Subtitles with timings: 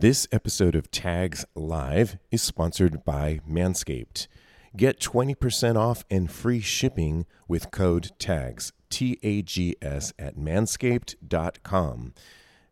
[0.00, 4.28] This episode of Tags Live is sponsored by Manscaped.
[4.76, 12.14] Get 20% off and free shipping with code TAGS, T A G S, at manscaped.com.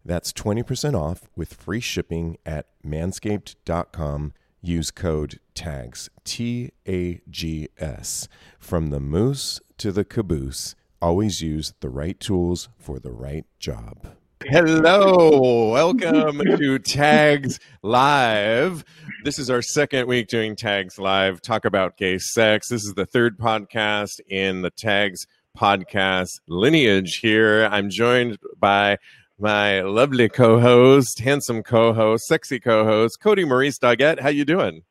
[0.04, 4.32] That's 20% off with free shipping at manscaped.com.
[4.62, 8.28] Use code TAGS, T A G S.
[8.60, 14.14] From the moose to the caboose, always use the right tools for the right job.
[14.44, 18.84] Hello, welcome to Tags Live.
[19.24, 22.68] This is our second week doing Tags Live, talk about gay sex.
[22.68, 25.26] This is the third podcast in the Tags
[25.56, 27.64] podcast lineage here.
[27.72, 28.98] I'm joined by
[29.38, 34.20] my lovely co-host, handsome co-host, sexy co-host, Cody Maurice Doggett.
[34.20, 34.82] How you doing?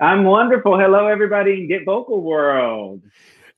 [0.00, 0.78] I'm wonderful.
[0.78, 3.02] Hello, everybody in Get Vocal World.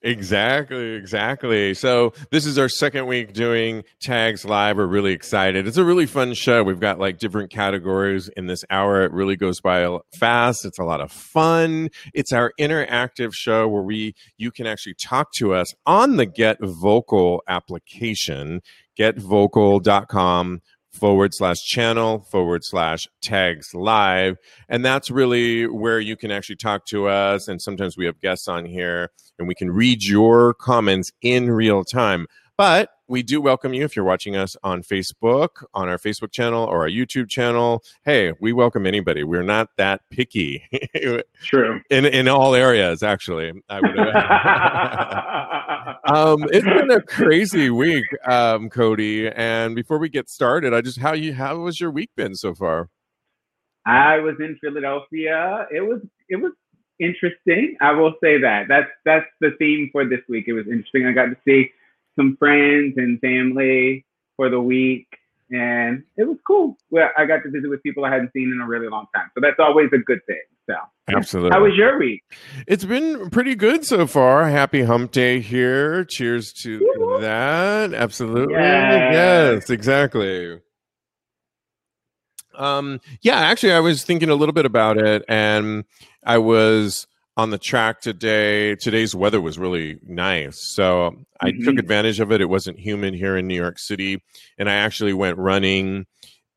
[0.06, 1.74] Exactly, exactly.
[1.74, 4.76] So this is our second week doing tags live.
[4.76, 5.66] We're really excited.
[5.66, 6.62] It's a really fun show.
[6.62, 9.02] We've got like different categories in this hour.
[9.02, 10.64] It really goes by fast.
[10.64, 11.88] It's a lot of fun.
[12.14, 16.58] It's our interactive show where we you can actually talk to us on the Get
[16.60, 18.60] Vocal application,
[18.96, 20.60] getvocal.com
[20.96, 24.36] forward slash channel forward slash tags live.
[24.68, 27.48] And that's really where you can actually talk to us.
[27.48, 31.84] And sometimes we have guests on here and we can read your comments in real
[31.84, 32.26] time.
[32.56, 36.64] But we do welcome you if you're watching us on Facebook, on our Facebook channel
[36.64, 37.84] or our YouTube channel.
[38.04, 39.22] Hey, we welcome anybody.
[39.22, 40.64] We're not that picky.
[41.42, 41.80] True.
[41.90, 43.52] In in all areas, actually.
[43.68, 43.98] I would
[46.16, 49.28] um, it's been a crazy week, um, Cody.
[49.28, 52.54] And before we get started, I just how you how was your week been so
[52.54, 52.88] far?
[53.84, 55.68] I was in Philadelphia.
[55.72, 56.52] It was it was
[56.98, 57.76] interesting.
[57.80, 58.66] I will say that.
[58.68, 60.46] That's that's the theme for this week.
[60.48, 61.06] It was interesting.
[61.06, 61.70] I got to see
[62.16, 64.04] some friends and family
[64.37, 65.06] for the week,
[65.50, 66.77] and it was cool.
[66.91, 69.31] Well, I got to visit with people I hadn't seen in a really long time,
[69.34, 70.41] so that's always a good thing.
[70.69, 70.75] So,
[71.16, 71.53] absolutely.
[71.53, 72.22] How was your week?
[72.66, 74.49] It's been pretty good so far.
[74.49, 76.04] Happy Hump Day here.
[76.04, 77.21] Cheers to Woo-hoo.
[77.21, 77.94] that.
[77.94, 78.54] Absolutely.
[78.54, 80.60] Yes, yes exactly.
[82.56, 85.84] Um, yeah, actually, I was thinking a little bit about it, and
[86.25, 88.74] I was on the track today.
[88.76, 90.58] Today's weather was really nice.
[90.58, 91.64] So I mm-hmm.
[91.64, 92.41] took advantage of it.
[92.41, 94.22] It wasn't humid here in New York City.
[94.58, 96.06] And I actually went running.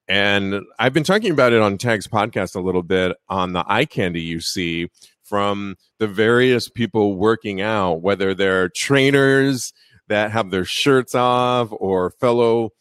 [0.07, 3.85] And I've been talking about it on Tags podcast a little bit on the eye
[3.85, 4.89] candy you see
[5.23, 9.73] from the various people working out, whether they're trainers
[10.07, 12.71] that have their shirts off or fellow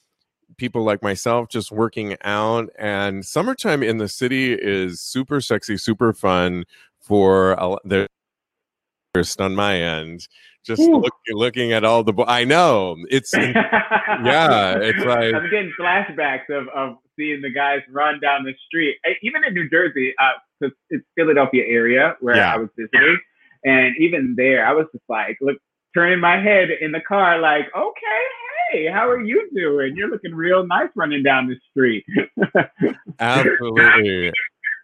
[0.56, 2.68] people like myself just working out.
[2.78, 6.64] And summertime in the city is super sexy, super fun
[7.08, 10.28] for a, there's on my end.
[10.64, 12.12] Just look, looking at all the.
[12.12, 14.76] Bo- I know it's yeah.
[14.78, 19.44] It's like I'm getting flashbacks of, of seeing the guys run down the street, even
[19.44, 20.14] in New Jersey,
[20.60, 22.52] because uh, it's Philadelphia area where yeah.
[22.52, 23.18] I was visiting,
[23.64, 25.56] and even there, I was just like, look,
[25.94, 28.22] turning my head in the car, like, okay,
[28.70, 29.96] hey, how are you doing?
[29.96, 32.04] You're looking real nice running down the street.
[33.18, 34.32] Absolutely.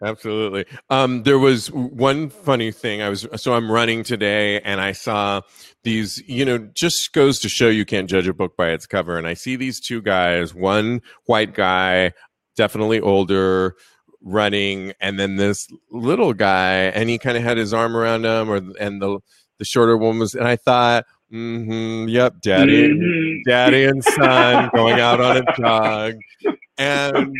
[0.05, 0.65] Absolutely.
[0.91, 3.01] Um, there was one funny thing.
[3.01, 5.41] I was so I'm running today, and I saw
[5.83, 6.21] these.
[6.27, 9.17] You know, just goes to show you can't judge a book by its cover.
[9.17, 10.53] And I see these two guys.
[10.53, 12.13] One white guy,
[12.55, 13.75] definitely older,
[14.21, 18.47] running, and then this little guy, and he kind of had his arm around him,
[18.47, 19.19] or and the
[19.57, 23.49] the shorter one was, and I thought, mm-hmm, yep, daddy, mm-hmm.
[23.49, 26.13] daddy and son going out on a jog.
[26.77, 27.33] And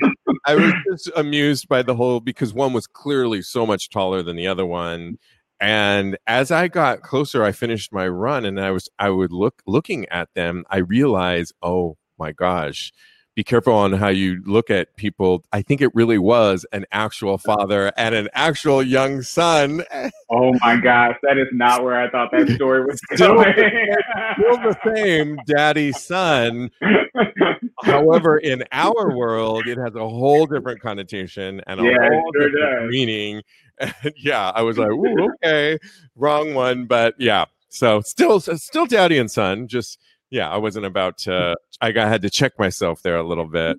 [0.45, 4.35] I was just amused by the whole because one was clearly so much taller than
[4.35, 5.17] the other one.
[5.59, 9.61] And as I got closer, I finished my run and I was I would look
[9.65, 12.91] looking at them, I realized, oh my gosh,
[13.35, 15.43] be careful on how you look at people.
[15.51, 19.83] I think it really was an actual father and an actual young son.
[20.27, 23.53] Oh my gosh, that is not where I thought that story was still, going.
[23.53, 26.71] still the same daddy son.
[27.85, 32.49] However, in our world, it has a whole different connotation and a yeah, whole sure
[32.49, 32.91] different does.
[32.91, 33.41] meaning.
[33.77, 34.89] And yeah, I was like,
[35.43, 35.77] okay,
[36.15, 37.43] wrong one, but yeah.
[37.67, 39.99] So still, still daddy and son, just
[40.29, 41.57] yeah, I wasn't about to.
[41.81, 43.75] I got had to check myself there a little bit.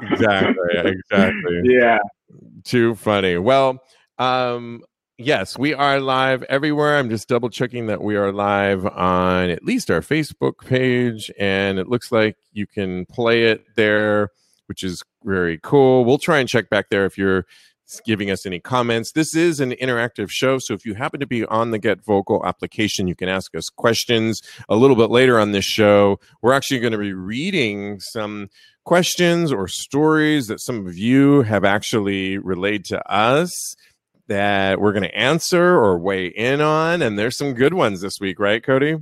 [0.00, 0.54] exactly.
[0.74, 1.60] Exactly.
[1.64, 1.98] Yeah.
[2.64, 3.36] Too funny.
[3.36, 3.82] Well,
[4.18, 4.82] um,
[5.20, 6.96] yes, we are live everywhere.
[6.96, 11.78] I'm just double checking that we are live on at least our Facebook page, and
[11.78, 14.30] it looks like you can play it there,
[14.66, 16.04] which is very cool.
[16.04, 17.44] We'll try and check back there if you're
[18.06, 19.12] giving us any comments.
[19.12, 22.44] This is an interactive show, so if you happen to be on the Get Vocal
[22.46, 24.40] application, you can ask us questions.
[24.68, 28.48] A little bit later on this show, we're actually going to be reading some
[28.84, 33.76] questions or stories that some of you have actually relayed to us
[34.30, 37.02] that we're going to answer or weigh in on.
[37.02, 38.96] And there's some good ones this week, right, Cody?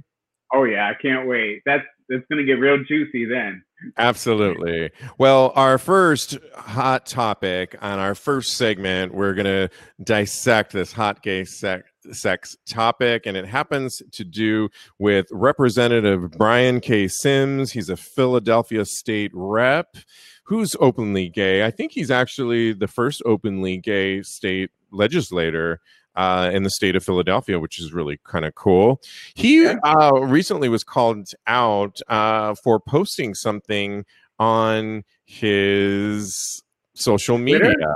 [0.52, 1.62] Oh yeah, I can't wait.
[1.66, 3.62] That's it's going to get real juicy then.
[3.98, 4.90] Absolutely.
[5.18, 9.68] Well, our first hot topic on our first segment, we're going to
[10.02, 16.80] dissect this hot gay sex, sex topic, and it happens to do with Representative Brian
[16.80, 17.08] K.
[17.08, 17.72] Sims.
[17.72, 19.98] He's a Philadelphia state rep
[20.44, 21.62] who's openly gay.
[21.62, 25.80] I think he's actually the first openly gay state legislator
[26.14, 29.00] uh, in the state of Philadelphia, which is really kind of cool.
[29.34, 34.04] He uh, recently was called out uh, for posting something
[34.38, 36.62] on his
[36.94, 37.60] social media.
[37.60, 37.94] Twitter?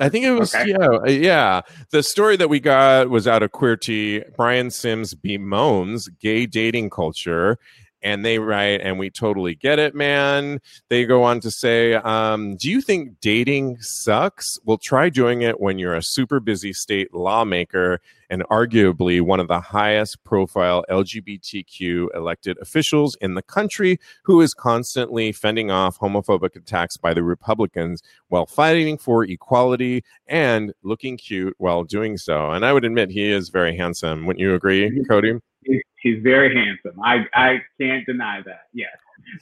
[0.00, 0.70] I think it was okay.
[0.70, 1.60] yeah, uh, yeah.
[1.90, 4.24] The story that we got was out of Queerty.
[4.36, 7.58] Brian Sims bemoans gay dating culture
[8.02, 10.60] and they write, and we totally get it, man.
[10.88, 14.58] They go on to say, um, Do you think dating sucks?
[14.64, 18.00] Well, try doing it when you're a super busy state lawmaker
[18.32, 24.54] and arguably one of the highest profile LGBTQ elected officials in the country who is
[24.54, 31.54] constantly fending off homophobic attacks by the Republicans while fighting for equality and looking cute
[31.58, 32.50] while doing so.
[32.50, 34.24] And I would admit he is very handsome.
[34.24, 35.34] Wouldn't you agree, Cody?
[35.64, 37.00] He's very handsome.
[37.02, 38.62] I I can't deny that.
[38.72, 38.90] Yes.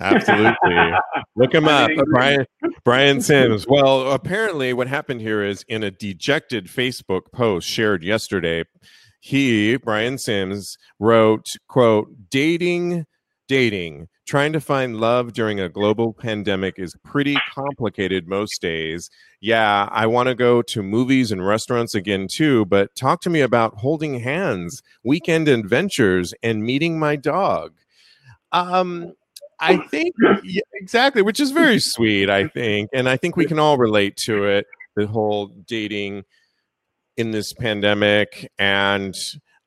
[0.00, 0.92] Absolutely.
[1.36, 1.90] Look him up.
[2.10, 2.46] Brian
[2.84, 3.66] Brian Sims.
[3.66, 8.64] Well, apparently what happened here is in a dejected Facebook post shared yesterday,
[9.20, 13.06] he, Brian Sims, wrote, quote, dating,
[13.48, 19.10] dating, trying to find love during a global pandemic is pretty complicated most days.
[19.40, 23.40] Yeah, I want to go to movies and restaurants again too, but talk to me
[23.40, 27.72] about holding hands, weekend adventures, and meeting my dog.
[28.52, 29.14] Um,
[29.58, 33.58] I think yeah, exactly, which is very sweet, I think, and I think we can
[33.58, 34.64] all relate to it.
[34.94, 36.22] The whole dating
[37.16, 39.12] in this pandemic and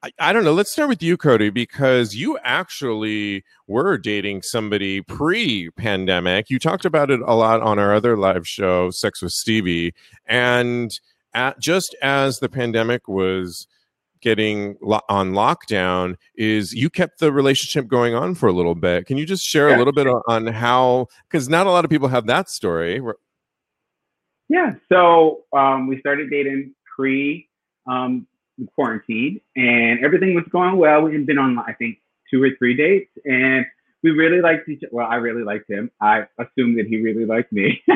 [0.03, 0.53] I, I, don't know.
[0.53, 6.49] Let's start with you, Cody, because you actually were dating somebody pre pandemic.
[6.49, 9.93] You talked about it a lot on our other live show, Sex with Stevie.
[10.25, 10.91] And
[11.33, 13.65] at, just as the pandemic was
[14.21, 19.05] getting lo- on lockdown, is you kept the relationship going on for a little bit.
[19.05, 19.77] Can you just share yeah.
[19.77, 23.01] a little bit on how, because not a lot of people have that story.
[24.49, 24.73] Yeah.
[24.91, 27.47] So um, we started dating pre
[27.87, 28.27] um,
[28.75, 31.01] quarantine and everything was going well.
[31.01, 33.65] We had been on, I think, two or three dates and
[34.01, 35.89] we really liked each well i really liked him.
[36.01, 37.81] I assumed that he really liked me.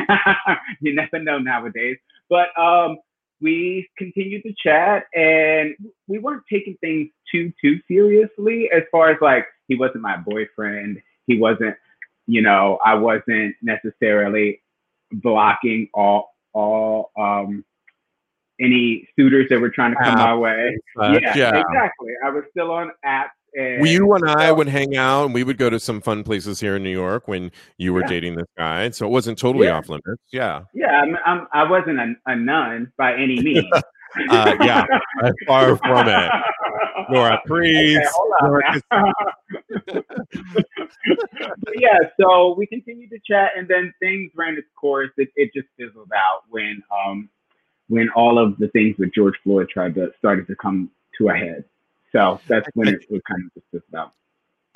[0.80, 1.96] You never know nowadays.
[2.28, 2.98] But um
[3.40, 5.74] we continued to chat and
[6.06, 11.00] we weren't taking things too too seriously as far as like he wasn't my boyfriend.
[11.26, 11.76] He wasn't
[12.28, 14.62] you know i wasn't necessarily
[15.10, 17.64] blocking all all um
[18.60, 20.76] any suitors that were trying to come my way.
[21.00, 22.12] Uh, yeah, yeah, exactly.
[22.24, 23.28] I was still on apps.
[23.54, 26.22] And well, you and I would hang out, and we would go to some fun
[26.22, 28.08] places here in New York when you were yeah.
[28.08, 28.90] dating this guy.
[28.90, 29.78] So it wasn't totally yeah.
[29.78, 30.22] off limits.
[30.32, 30.64] Yeah.
[30.74, 33.64] Yeah, I'm, I'm, I was not a, a nun by any means.
[34.30, 34.84] Uh, yeah,
[35.46, 36.30] far from it.
[37.10, 38.10] Nora Priest.
[38.42, 38.80] Okay,
[41.78, 45.10] yeah, so we continued to chat, and then things ran its course.
[45.16, 47.28] It, it just fizzled out when um
[47.88, 51.34] when all of the things with George Floyd tried to started to come to a
[51.34, 51.64] head.
[52.12, 54.12] So that's when it, it kind of just fizzled out.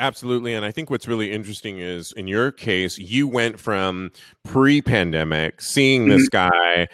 [0.00, 0.54] Absolutely.
[0.54, 4.10] And I think what's really interesting is in your case, you went from
[4.44, 6.50] pre pandemic, seeing this mm-hmm.
[6.50, 6.88] guy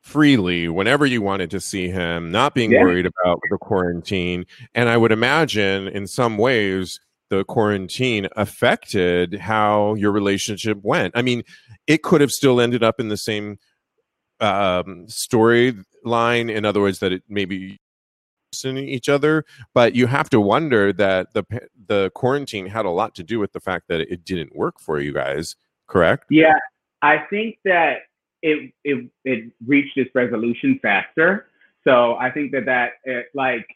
[0.00, 2.80] freely whenever you wanted to see him, not being yeah.
[2.80, 4.46] worried about the quarantine.
[4.74, 6.98] And I would imagine in some ways,
[7.28, 11.12] the quarantine affected how your relationship went.
[11.14, 11.42] I mean,
[11.86, 13.58] it could have still ended up in the same
[14.40, 16.50] um, storyline.
[16.54, 17.78] In other words, that it maybe
[18.52, 21.44] seeing each other but you have to wonder that the
[21.86, 25.00] the quarantine had a lot to do with the fact that it didn't work for
[25.00, 26.54] you guys correct yeah
[27.02, 27.98] i think that
[28.42, 31.46] it it, it reached its resolution faster
[31.84, 33.66] so i think that that it, like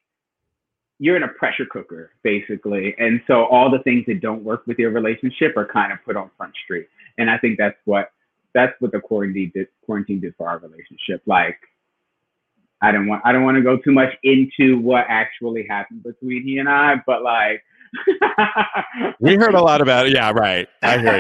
[0.99, 4.79] you're in a pressure cooker basically and so all the things that don't work with
[4.79, 6.87] your relationship are kind of put on front street
[7.19, 8.11] and i think that's what
[8.55, 11.59] that's what the quarantine did quarantine did for our relationship like
[12.83, 16.43] I don't want I don't want to go too much into what actually happened between
[16.43, 17.63] he and I, but like
[19.21, 20.15] we heard a lot about it.
[20.15, 20.69] Yeah, right.
[20.83, 21.19] I hear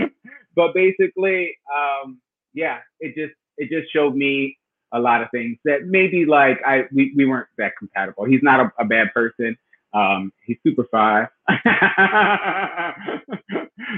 [0.00, 0.08] you.
[0.56, 2.20] but basically, um,
[2.54, 4.56] yeah, it just it just showed me
[4.92, 8.24] a lot of things that maybe like I we, we weren't that compatible.
[8.24, 9.56] He's not a, a bad person.
[9.92, 11.28] Um, he's super fine.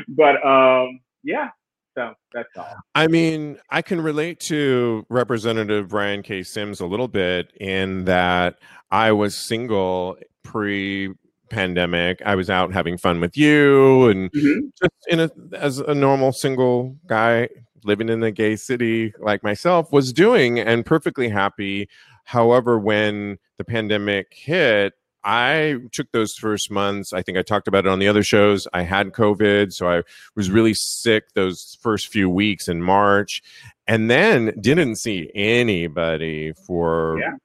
[0.09, 1.51] but um, yeah,
[1.97, 2.75] so that's all.
[2.95, 6.43] I mean, I can relate to Representative Brian K.
[6.43, 8.59] Sims a little bit in that
[8.91, 11.13] I was single pre
[11.51, 12.23] pandemic.
[12.25, 14.69] I was out having fun with you and mm-hmm.
[14.81, 17.49] just in a as a normal single guy
[17.85, 21.89] living in a gay city like myself was doing and perfectly happy.
[22.25, 27.13] However, when the pandemic hit, I took those first months.
[27.13, 28.67] I think I talked about it on the other shows.
[28.73, 30.03] I had COVID, so I
[30.35, 33.43] was really sick those first few weeks in March,
[33.87, 37.19] and then didn't see anybody for.
[37.21, 37.37] Yeah.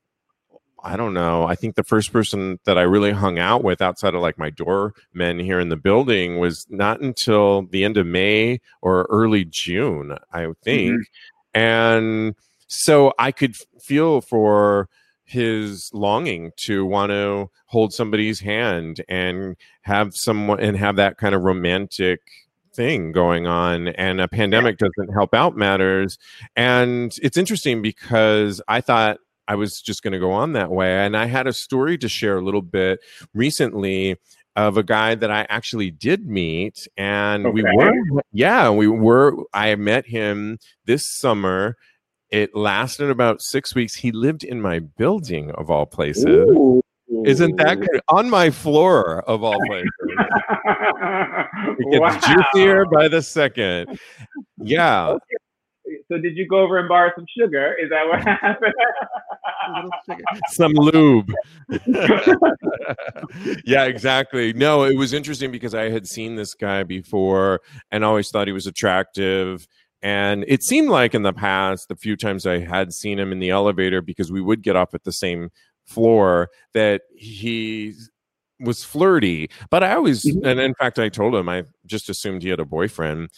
[0.84, 1.46] I don't know.
[1.46, 4.52] I think the first person that I really hung out with outside of like my
[4.52, 10.16] doormen here in the building was not until the end of May or early June,
[10.32, 10.92] I think.
[10.92, 11.60] Mm-hmm.
[11.60, 12.36] And
[12.68, 14.88] so I could feel for
[15.26, 21.36] his longing to want to hold somebody's hand and have someone and have that kind
[21.36, 22.22] of romantic
[22.74, 26.18] thing going on and a pandemic doesn't help out matters
[26.56, 29.18] and it's interesting because i thought
[29.48, 32.10] i was just going to go on that way and i had a story to
[32.10, 33.00] share a little bit
[33.34, 34.18] recently
[34.56, 37.54] of a guy that I actually did meet, and okay.
[37.54, 39.36] we were, yeah, we were.
[39.54, 41.76] I met him this summer
[42.36, 43.96] it lasted about six weeks.
[43.96, 46.26] He lived in my building of all places.
[46.26, 46.82] Ooh.
[47.24, 48.02] Isn't that good?
[48.10, 49.90] On my floor of all places.
[51.80, 52.20] it gets wow.
[52.54, 53.98] juicier by the second.
[54.58, 55.08] Yeah.
[55.08, 55.22] Okay.
[56.12, 57.74] So did you go over and borrow some sugar?
[57.82, 58.74] Is that what happened?
[60.50, 61.32] some lube.
[63.66, 64.52] yeah, exactly.
[64.52, 67.62] No, it was interesting because I had seen this guy before
[67.92, 69.68] and always thought he was attractive
[70.06, 73.40] and it seemed like in the past, the few times I had seen him in
[73.40, 75.50] the elevator, because we would get off at the same
[75.84, 77.96] floor, that he
[78.60, 79.50] was flirty.
[79.72, 80.46] But I always, mm-hmm.
[80.46, 83.30] and in fact, I told him I just assumed he had a boyfriend.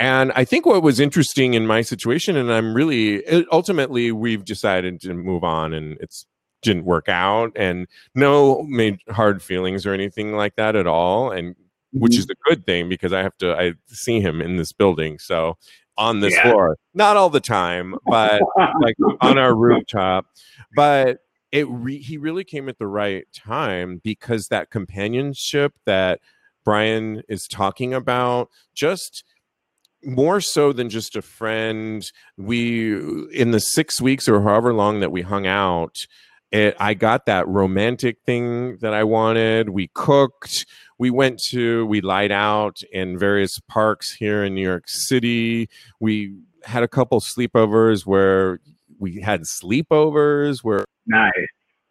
[0.00, 5.00] And I think what was interesting in my situation, and I'm really, ultimately, we've decided
[5.02, 6.26] to move on and it's
[6.62, 11.54] didn't work out and no made hard feelings or anything like that at all and
[11.92, 12.18] which mm-hmm.
[12.18, 15.18] is a good thing because I have to I see him in this building.
[15.18, 15.58] So
[15.98, 16.50] on this yeah.
[16.50, 16.76] floor.
[16.94, 18.42] Not all the time, but
[18.80, 20.26] like on our rooftop.
[20.74, 21.18] But
[21.52, 26.20] it re- he really came at the right time because that companionship that
[26.64, 29.24] Brian is talking about just
[30.04, 32.94] more so than just a friend we
[33.32, 36.06] in the 6 weeks or however long that we hung out
[36.52, 39.70] it, I got that romantic thing that I wanted.
[39.70, 40.66] We cooked.
[40.98, 45.68] We went to, we lied out in various parks here in New York City.
[46.00, 48.60] We had a couple sleepovers where
[48.98, 51.32] we had sleepovers where nice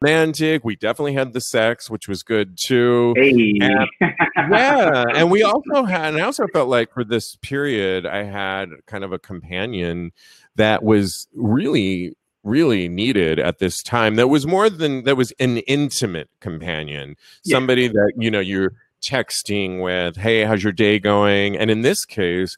[0.01, 0.63] romantic.
[0.63, 3.13] We definitely had the sex, which was good too.
[3.17, 3.57] Hey.
[3.61, 3.87] And,
[4.51, 8.69] yeah, and we also had, and I also felt like for this period, I had
[8.87, 10.11] kind of a companion
[10.55, 15.57] that was really really needed at this time that was more than that was an
[15.59, 17.55] intimate companion yeah.
[17.55, 18.71] somebody that you know you're
[19.01, 22.55] texting with hey how's your day going and in this case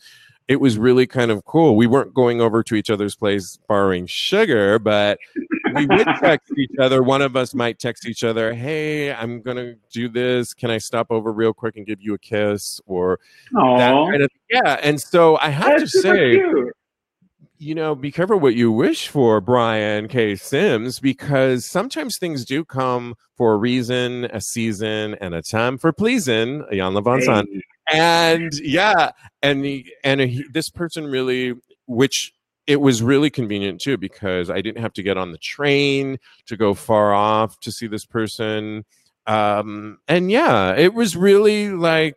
[0.48, 1.76] it was really kind of cool.
[1.76, 5.20] We weren't going over to each other's place borrowing sugar, but
[5.76, 7.04] we would text each other.
[7.04, 10.54] One of us might text each other, "Hey, I'm gonna do this.
[10.54, 13.20] Can I stop over real quick and give you a kiss?" Or
[13.54, 13.78] Aww.
[13.78, 14.80] that kind of yeah.
[14.82, 16.77] And so I have That's to say, cute.
[17.60, 20.36] You know, be careful what you wish for, Brian K.
[20.36, 25.92] Sims, because sometimes things do come for a reason, a season, and a time for
[25.92, 26.64] pleasing.
[26.72, 27.46] Jan Levanson.
[27.52, 27.62] Hey.
[27.94, 29.12] And yeah,
[29.42, 31.54] and he, and he, this person really,
[31.88, 32.34] which
[32.68, 36.58] it was really convenient too, because I didn't have to get on the train to
[36.58, 38.84] go far off to see this person.
[39.26, 42.16] Um, and yeah, it was really like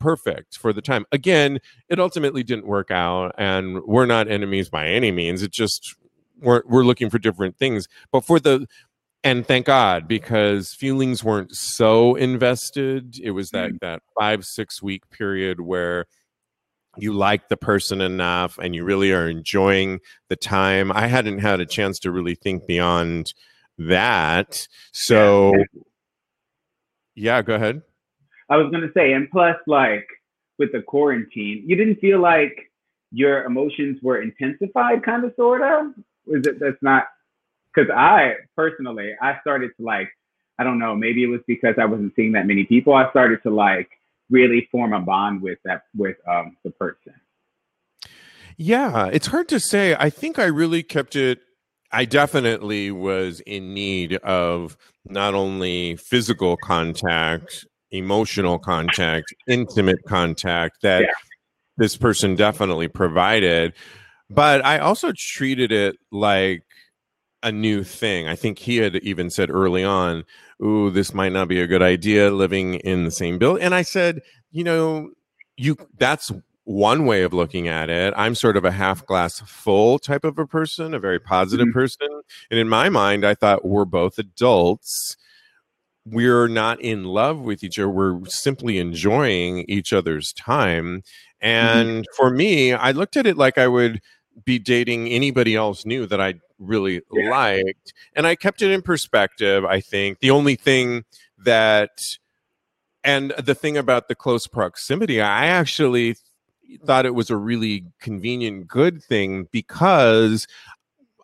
[0.00, 1.04] perfect for the time.
[1.12, 5.42] Again, it ultimately didn't work out, and we're not enemies by any means.
[5.42, 5.94] It just
[6.40, 7.86] we're we're looking for different things.
[8.10, 8.66] But for the
[9.22, 13.18] and thank God because feelings weren't so invested.
[13.22, 13.78] It was that mm.
[13.80, 16.06] that five six week period where
[16.96, 20.90] you like the person enough and you really are enjoying the time.
[20.90, 23.32] I hadn't had a chance to really think beyond
[23.78, 24.66] that.
[24.92, 25.54] So
[27.14, 27.82] yeah, go ahead.
[28.50, 30.06] I was gonna say, and plus, like
[30.58, 32.70] with the quarantine, you didn't feel like
[33.12, 35.94] your emotions were intensified, kind of, sort of.
[36.26, 36.60] Was it?
[36.60, 37.04] That's not
[37.74, 40.10] because I personally, I started to like,
[40.58, 42.94] I don't know, maybe it was because I wasn't seeing that many people.
[42.94, 43.88] I started to like
[44.28, 47.14] really form a bond with that with um the person.
[48.56, 49.96] Yeah, it's hard to say.
[49.98, 51.40] I think I really kept it.
[51.92, 54.76] I definitely was in need of
[55.06, 61.08] not only physical contact, emotional contact, intimate contact that Yeah.
[61.76, 63.72] this person definitely provided.
[64.28, 66.62] But I also treated it like
[67.42, 68.28] a new thing.
[68.28, 70.24] I think he had even said early on,
[70.62, 73.62] Ooh, this might not be a good idea living in the same building.
[73.62, 74.20] And I said,
[74.52, 75.08] you know,
[75.56, 76.30] you that's
[76.64, 78.12] one way of looking at it.
[78.16, 81.72] I'm sort of a half glass full type of a person, a very positive Mhm.
[81.72, 82.08] person.
[82.50, 85.16] And in my mind, I thought we're both adults.
[86.06, 87.88] We're not in love with each other.
[87.88, 91.02] We're simply enjoying each other's time.
[91.42, 91.46] Mm-hmm.
[91.46, 94.00] And for me, I looked at it like I would
[94.44, 97.30] be dating anybody else new that I really Yeah.
[97.30, 97.92] liked.
[98.14, 100.20] And I kept it in perspective, I think.
[100.20, 101.04] The only thing
[101.38, 102.16] that
[103.02, 106.16] and the thing about the close proximity, I actually
[106.84, 110.46] thought it was a really convenient, good thing because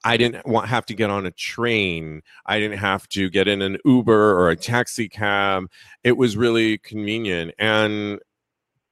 [0.06, 2.22] I didn't want have to get on a train.
[2.46, 5.68] I didn't have to get in an Uber or a taxi cab.
[6.04, 8.20] It was really convenient, and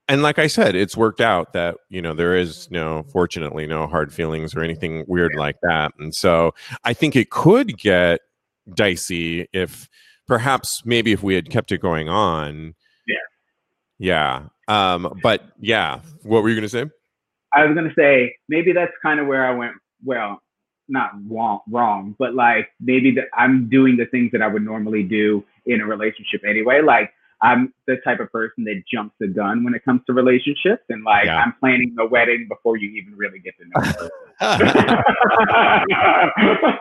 [0.09, 3.87] and like I said, it's worked out that you know there is no, fortunately, no
[3.87, 5.93] hard feelings or anything weird like that.
[6.01, 8.21] And so I think it could get
[8.75, 9.89] dicey if
[10.27, 12.75] perhaps maybe if we had kept it going on.
[13.07, 14.49] Yeah.
[14.67, 14.95] Yeah.
[14.95, 16.87] Um, but yeah, what were you gonna say?
[17.55, 19.75] I was gonna say maybe that's kind of where I went.
[20.05, 20.41] Well,
[20.89, 25.03] not wrong, wrong, but like maybe that I'm doing the things that I would normally
[25.03, 26.81] do in a relationship anyway.
[26.83, 30.83] Like I'm the type of person that jumps the gun when it comes to relationships,
[30.89, 31.39] and like Yeah.
[31.39, 34.09] I'm planning the wedding before you even really get to know.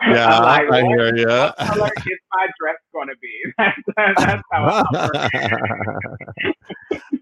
[0.08, 1.26] yeah, I'm like, I hear you.
[1.26, 3.44] color is my dress going to be?
[3.58, 4.84] That's, that's how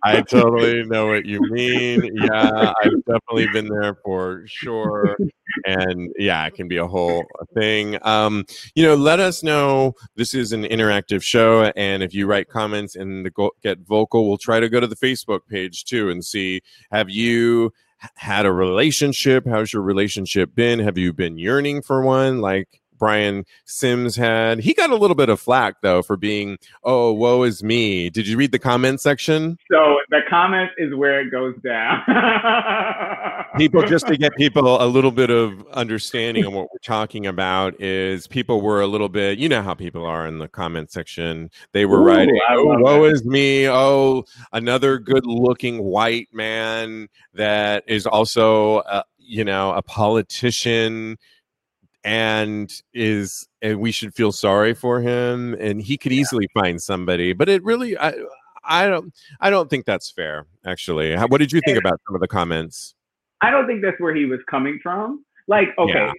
[0.05, 2.11] I totally know what you mean.
[2.15, 5.17] Yeah, I've definitely been there for sure.
[5.65, 7.99] And yeah, it can be a whole thing.
[8.03, 9.95] Um, you know, let us know.
[10.17, 12.97] This is an interactive show, and if you write comments
[13.35, 17.11] go- get vocal, we'll try to go to the Facebook page too and see have
[17.11, 17.73] you
[18.17, 19.47] had a relationship?
[19.47, 20.79] How's your relationship been?
[20.81, 22.41] Have you been yearning for one?
[22.41, 24.61] Like Brian Sims had.
[24.61, 28.09] He got a little bit of flack though for being, oh, woe is me.
[28.11, 29.59] Did you read the comment section?
[29.73, 32.01] So the comment is where it goes down.
[33.59, 37.75] people just to get people a little bit of understanding of what we're talking about
[37.81, 41.51] is people were a little bit you know how people are in the comment section
[41.73, 43.13] they were Ooh, writing oh woe that.
[43.13, 49.83] is me oh another good looking white man that is also uh, you know a
[49.83, 51.19] politician
[52.05, 57.33] and is and we should feel sorry for him and he could easily find somebody
[57.33, 58.13] but it really i
[58.65, 62.15] i don't i don't think that's fair actually How, what did you think about some
[62.15, 62.95] of the comments
[63.45, 65.25] I don't think that's where he was coming from.
[65.49, 66.13] Like, okay, Yeah.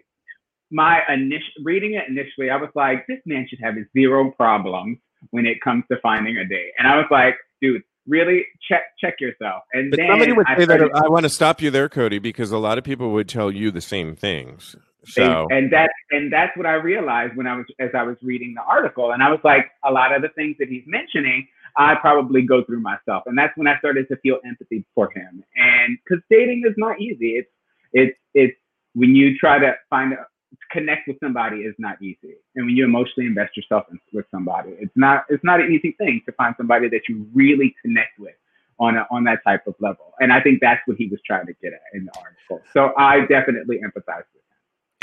[0.71, 4.97] my initial reading it initially, I was like, this man should have zero problems
[5.29, 6.71] when it comes to finding a date.
[6.77, 9.63] And I was like, dude, really check check yourself.
[9.71, 12.19] And But then somebody would I say that I want to stop you there, Cody,
[12.19, 14.75] because a lot of people would tell you the same things.
[15.05, 18.53] So and that and that's what I realized when I was as I was reading
[18.53, 19.11] the article.
[19.11, 22.63] And I was like, a lot of the things that he's mentioning, I probably go
[22.63, 23.23] through myself.
[23.25, 25.43] And that's when I started to feel empathy for him.
[25.55, 27.37] And because dating is not easy.
[27.37, 27.49] It's
[27.93, 28.57] it's it's
[28.93, 30.25] when you try to find a,
[30.71, 32.35] connect with somebody is not easy.
[32.55, 35.91] And when you emotionally invest yourself in, with somebody, it's not it's not an easy
[35.93, 38.35] thing to find somebody that you really connect with
[38.79, 40.13] on a, on that type of level.
[40.19, 42.61] And I think that's what he was trying to get at in the article.
[42.73, 44.42] So I definitely empathize with.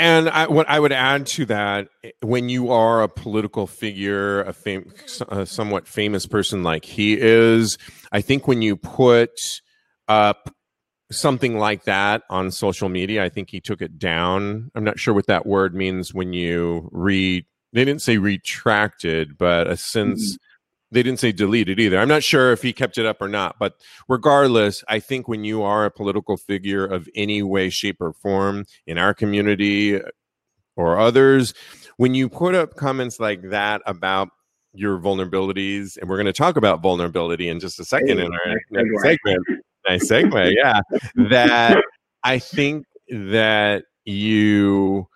[0.01, 1.87] And I, what I would add to that,
[2.21, 4.91] when you are a political figure, a, fam-
[5.29, 7.77] a somewhat famous person like he is,
[8.11, 9.29] I think when you put
[10.07, 10.55] up
[11.11, 14.71] something like that on social media, I think he took it down.
[14.73, 17.45] I'm not sure what that word means when you re.
[17.71, 20.33] They didn't say retracted, but a sense.
[20.33, 20.47] Mm-hmm
[20.91, 21.97] they didn't say deleted either.
[21.97, 23.75] I'm not sure if he kept it up or not, but
[24.09, 28.65] regardless, I think when you are a political figure of any way, shape, or form
[28.85, 29.99] in our community
[30.75, 31.53] or others,
[31.97, 34.29] when you put up comments like that about
[34.73, 38.33] your vulnerabilities, and we're going to talk about vulnerability in just a second hey, in
[38.33, 39.45] our next segment.
[39.87, 40.79] Nice segue, yeah.
[41.29, 41.83] that
[42.23, 45.07] I think that you,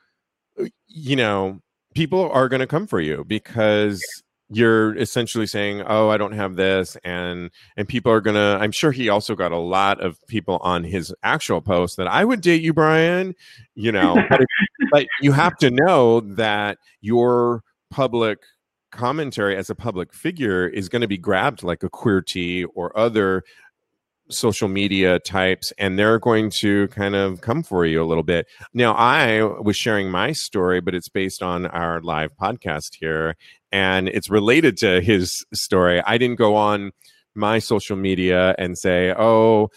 [0.88, 1.60] you know,
[1.94, 4.04] people are going to come for you because
[4.56, 8.92] you're essentially saying oh i don't have this and and people are gonna i'm sure
[8.92, 12.62] he also got a lot of people on his actual post that i would date
[12.62, 13.36] you brian
[13.76, 14.42] you know but,
[14.92, 18.40] but you have to know that your public
[18.92, 23.44] commentary as a public figure is going to be grabbed like a Queerty or other
[24.30, 28.48] social media types and they're going to kind of come for you a little bit.
[28.74, 33.36] Now, I was sharing my story, but it's based on our live podcast here
[33.76, 36.02] and it's related to his story.
[36.06, 36.94] I didn't go on
[37.36, 39.68] my social media and say, oh,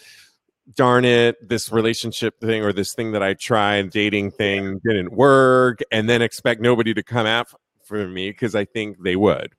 [0.73, 5.79] darn it, this relationship thing or this thing that I tried, dating thing didn't work,
[5.91, 7.47] and then expect nobody to come out
[7.83, 9.51] for me because I think they would.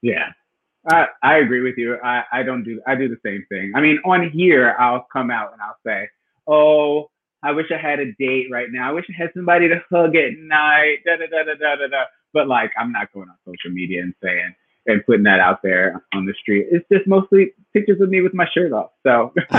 [0.00, 0.30] Yeah.
[0.88, 1.98] I, I agree with you.
[2.02, 3.72] I, I don't do I do the same thing.
[3.76, 6.08] I mean, on here I'll come out and I'll say,
[6.48, 7.08] "Oh,
[7.40, 8.88] I wish I had a date right now.
[8.88, 11.86] I wish I had somebody to hug at night." Da da da da da da.
[11.86, 12.04] da.
[12.32, 14.54] But like, I'm not going on social media and saying
[14.86, 16.66] and putting that out there on the street.
[16.70, 18.90] It's just mostly pictures of me with my shirt off.
[19.06, 19.32] So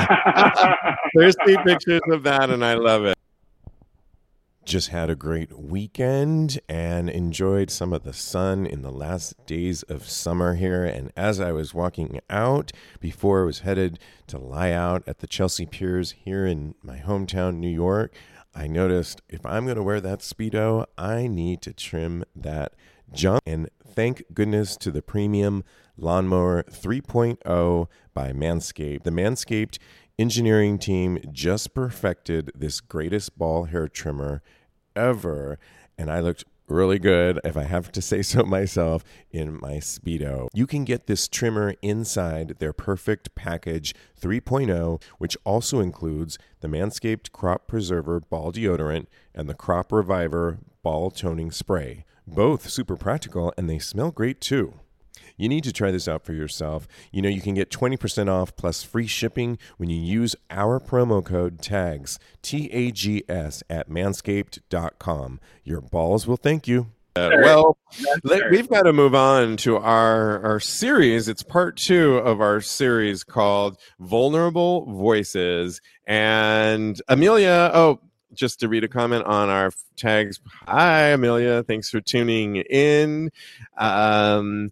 [1.14, 3.18] there's the pictures of that, and I love it
[4.66, 9.84] just had a great weekend and enjoyed some of the sun in the last days
[9.84, 10.84] of summer here.
[10.86, 15.28] And as I was walking out before I was headed to lie out at the
[15.28, 18.14] Chelsea Piers here in my hometown, New York,
[18.56, 22.74] I noticed if I'm going to wear that Speedo, I need to trim that
[23.12, 23.42] junk.
[23.46, 25.64] And thank goodness to the premium
[25.98, 29.04] lawnmower 3.0 by Manscaped.
[29.04, 29.80] The Manscaped
[30.20, 34.42] engineering team just perfected this greatest ball hair trimmer
[34.96, 35.58] ever.
[35.98, 40.48] And I looked really good, if I have to say so myself, in my Speedo.
[40.54, 47.32] You can get this trimmer inside their Perfect Package 3.0, which also includes the Manscaped
[47.32, 52.06] Crop Preserver Ball Deodorant and the Crop Reviver Ball Toning Spray.
[52.26, 54.80] Both super practical and they smell great too.
[55.38, 56.88] You need to try this out for yourself.
[57.12, 61.24] You know, you can get 20% off plus free shipping when you use our promo
[61.24, 65.40] code TAGS, T A G S, at manscaped.com.
[65.64, 66.88] Your balls will thank you.
[67.16, 67.78] Uh, well,
[68.24, 71.28] let, we've got to move on to our our series.
[71.28, 78.00] It's part two of our series called "Vulnerable Voices." And Amelia, oh,
[78.34, 80.40] just to read a comment on our tags.
[80.68, 81.62] Hi, Amelia.
[81.62, 83.30] Thanks for tuning in.
[83.78, 84.72] Um,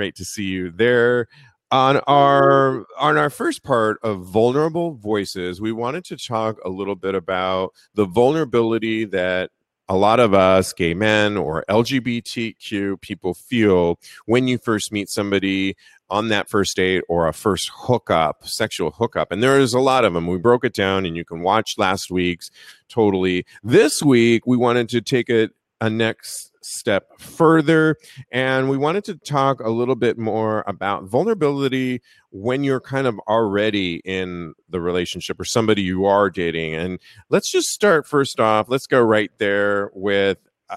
[0.00, 1.28] great to see you there.
[1.70, 6.96] On our on our first part of vulnerable voices, we wanted to talk a little
[6.96, 9.50] bit about the vulnerability that
[9.90, 15.76] a lot of us gay men or LGBTQ people feel when you first meet somebody
[16.08, 19.30] on that first date or a first hookup, sexual hookup.
[19.30, 20.26] And there's a lot of them.
[20.26, 22.50] We broke it down and you can watch last week's
[22.88, 23.44] totally.
[23.62, 27.96] This week, we wanted to take it a next step further.
[28.30, 33.18] And we wanted to talk a little bit more about vulnerability when you're kind of
[33.20, 36.74] already in the relationship or somebody you are dating.
[36.74, 40.38] And let's just start first off, let's go right there with
[40.68, 40.76] uh,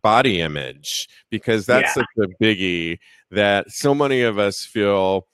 [0.00, 2.04] body image because that's yeah.
[2.04, 2.98] such a biggie
[3.30, 5.26] that so many of us feel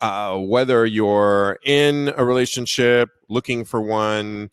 [0.00, 4.50] uh, whether you're in a relationship looking for one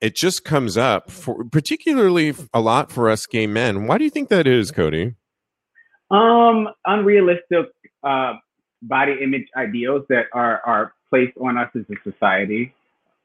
[0.00, 3.86] it just comes up for particularly a lot for us gay men.
[3.86, 5.14] Why do you think that is, Cody?
[6.10, 7.66] Um, unrealistic
[8.02, 8.34] uh,
[8.82, 12.74] body image ideals that are are placed on us as a society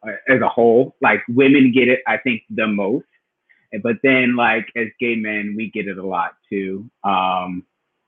[0.06, 0.96] uh, as a whole.
[1.02, 3.06] Like women get it, I think, the most,
[3.82, 6.90] but then like as gay men, we get it a lot too.
[7.04, 7.64] Um,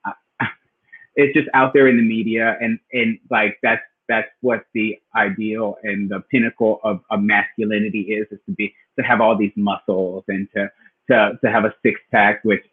[1.15, 5.77] it's just out there in the media, and and like that's that's what the ideal
[5.83, 10.23] and the pinnacle of, of masculinity is is to be to have all these muscles
[10.27, 10.69] and to
[11.09, 12.63] to to have a six pack which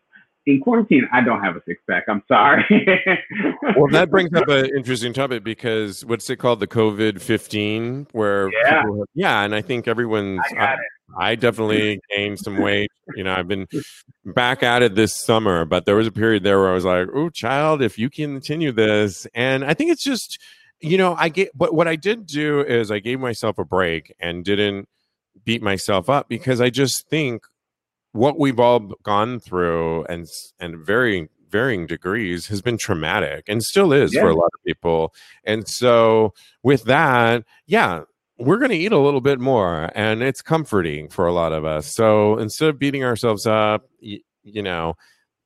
[0.46, 2.64] in quarantine i don't have a six pack i'm sorry.
[3.76, 6.60] Well that brings up an interesting topic because what's it called?
[6.60, 10.76] The covid 15 where yeah, have, yeah and i think everyone's I,
[11.16, 12.90] I definitely gained some weight.
[13.14, 13.66] You know i've been
[14.24, 17.08] back at it this summer but there was a period there where i was like
[17.14, 20.38] oh child if you continue this and i think it's just
[20.82, 24.14] you know, I get, but what I did do is I gave myself a break
[24.20, 24.88] and didn't
[25.44, 27.44] beat myself up because I just think
[28.12, 30.26] what we've all gone through and
[30.60, 34.22] and varying varying degrees has been traumatic and still is yeah.
[34.22, 35.14] for a lot of people.
[35.44, 38.02] And so with that, yeah,
[38.38, 41.64] we're going to eat a little bit more and it's comforting for a lot of
[41.64, 41.94] us.
[41.94, 44.94] So instead of beating ourselves up, you, you know,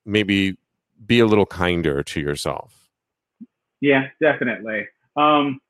[0.04, 0.56] maybe
[1.04, 2.72] be a little kinder to yourself.
[3.80, 4.86] Yeah, definitely.
[5.16, 5.60] Um,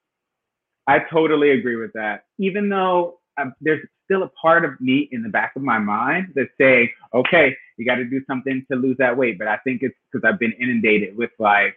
[0.87, 2.25] I totally agree with that.
[2.39, 6.33] Even though um, there's still a part of me in the back of my mind
[6.35, 9.39] that's saying, okay, you got to do something to lose that weight.
[9.39, 11.77] But I think it's because I've been inundated with like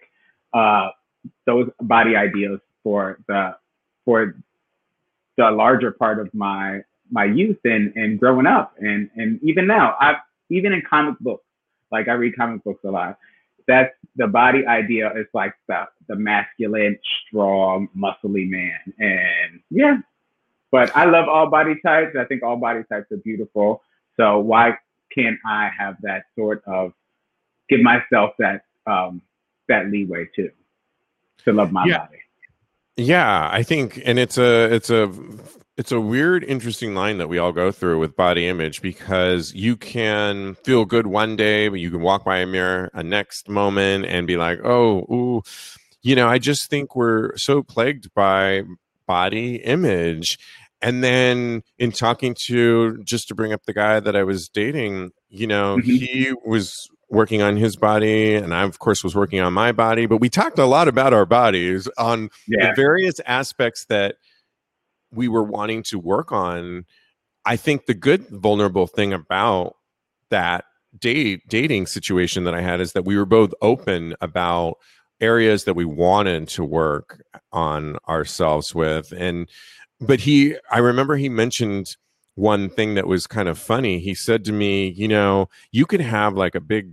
[0.53, 0.89] uh,
[1.45, 3.55] those body ideals for the
[4.05, 4.35] for
[5.37, 9.95] the larger part of my my youth and and growing up and and even now
[9.99, 10.17] I've
[10.49, 11.43] even in comic books
[11.91, 13.17] like I read comic books a lot
[13.69, 18.79] that's the body idea is like the the masculine, strong, muscly man.
[18.97, 19.99] And yeah.
[20.71, 22.15] But I love all body types.
[22.19, 23.83] I think all body types are beautiful.
[24.17, 24.77] So why
[25.15, 26.93] can't I have that sort of
[27.69, 29.21] give myself that um
[29.67, 30.51] that leeway too
[31.45, 31.99] to love my yeah.
[31.99, 32.17] body?
[32.97, 35.13] Yeah, I think and it's a it's a
[35.79, 39.77] it's a weird, interesting line that we all go through with body image because you
[39.77, 44.03] can feel good one day, but you can walk by a mirror a next moment
[44.05, 45.41] and be like, oh, ooh.
[46.01, 48.63] You know, I just think we're so plagued by
[49.07, 50.37] body image.
[50.81, 55.11] And then in talking to, just to bring up the guy that I was dating,
[55.29, 55.91] you know, mm-hmm.
[55.91, 60.05] he was working on his body and I of course was working on my body
[60.05, 62.69] but we talked a lot about our bodies on yeah.
[62.69, 64.15] the various aspects that
[65.11, 66.85] we were wanting to work on
[67.45, 69.75] i think the good vulnerable thing about
[70.29, 70.65] that
[70.97, 74.75] date dating situation that i had is that we were both open about
[75.21, 79.49] areas that we wanted to work on ourselves with and
[79.99, 81.95] but he i remember he mentioned
[82.39, 86.01] one thing that was kind of funny he said to me you know you could
[86.01, 86.91] have like a big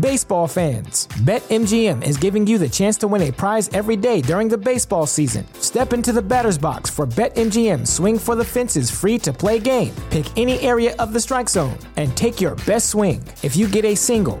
[0.00, 4.48] Baseball fans, BetMGM is giving you the chance to win a prize every day during
[4.48, 5.46] the baseball season.
[5.60, 9.94] Step into the batter's box for BetMGM Swing for the Fences free to play game.
[10.10, 13.22] Pick any area of the strike zone and take your best swing.
[13.42, 14.40] If you get a single,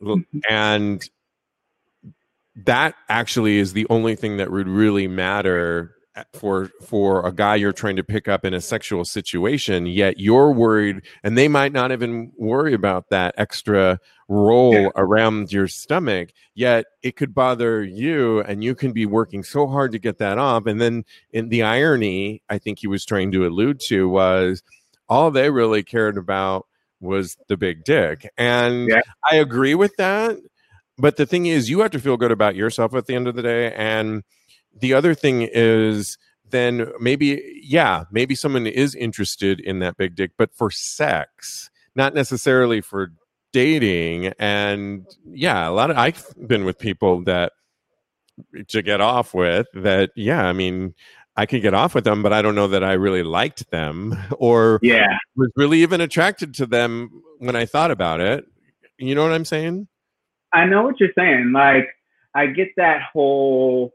[0.00, 0.38] Mm-hmm.
[0.48, 1.10] and
[2.64, 7.56] that actually is the only thing that would really matter eh, for for a guy
[7.56, 11.72] you're trying to pick up in a sexual situation yet you're worried and they might
[11.72, 14.88] not even worry about that extra roll yeah.
[14.94, 19.90] around your stomach yet it could bother you and you can be working so hard
[19.90, 23.44] to get that off and then in the irony i think he was trying to
[23.46, 24.62] allude to was
[25.08, 26.67] all they really cared about
[27.00, 28.28] was the big dick.
[28.36, 29.00] And yeah.
[29.30, 30.36] I agree with that.
[30.96, 33.36] But the thing is, you have to feel good about yourself at the end of
[33.36, 33.72] the day.
[33.72, 34.24] And
[34.76, 36.18] the other thing is,
[36.50, 42.14] then maybe, yeah, maybe someone is interested in that big dick, but for sex, not
[42.14, 43.12] necessarily for
[43.52, 47.52] dating and yeah a lot of i've been with people that
[48.68, 50.94] to get off with that yeah i mean
[51.38, 54.16] i could get off with them but i don't know that i really liked them
[54.38, 58.44] or yeah was really even attracted to them when i thought about it
[58.98, 59.88] you know what i'm saying
[60.52, 61.88] i know what you're saying like
[62.34, 63.92] i get that whole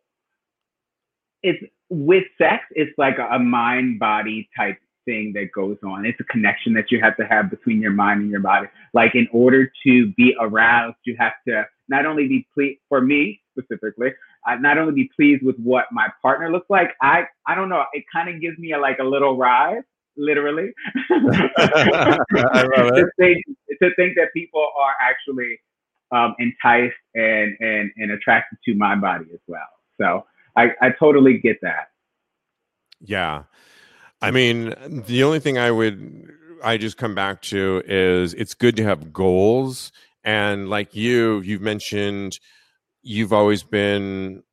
[1.42, 6.06] it's with sex it's like a mind body type thing that goes on.
[6.06, 8.68] It's a connection that you have to have between your mind and your body.
[8.94, 13.42] Like in order to be aroused, you have to not only be pleased for me
[13.58, 14.10] specifically,
[14.48, 16.90] uh, not only be pleased with what my partner looks like.
[17.02, 17.84] I I don't know.
[17.94, 19.84] It kind of gives me a, like a little rise,
[20.18, 20.72] literally.
[21.12, 22.18] I
[22.78, 23.02] love it.
[23.02, 23.46] to, think,
[23.82, 25.60] to think that people are actually
[26.12, 29.62] um, enticed and and and attracted to my body as well.
[30.00, 30.26] So
[30.56, 31.90] I I totally get that.
[33.02, 33.44] Yeah.
[34.22, 34.74] I mean,
[35.06, 36.32] the only thing I would
[36.64, 39.92] I just come back to is it's good to have goals
[40.24, 42.40] and like you you've mentioned
[43.04, 44.44] you've always been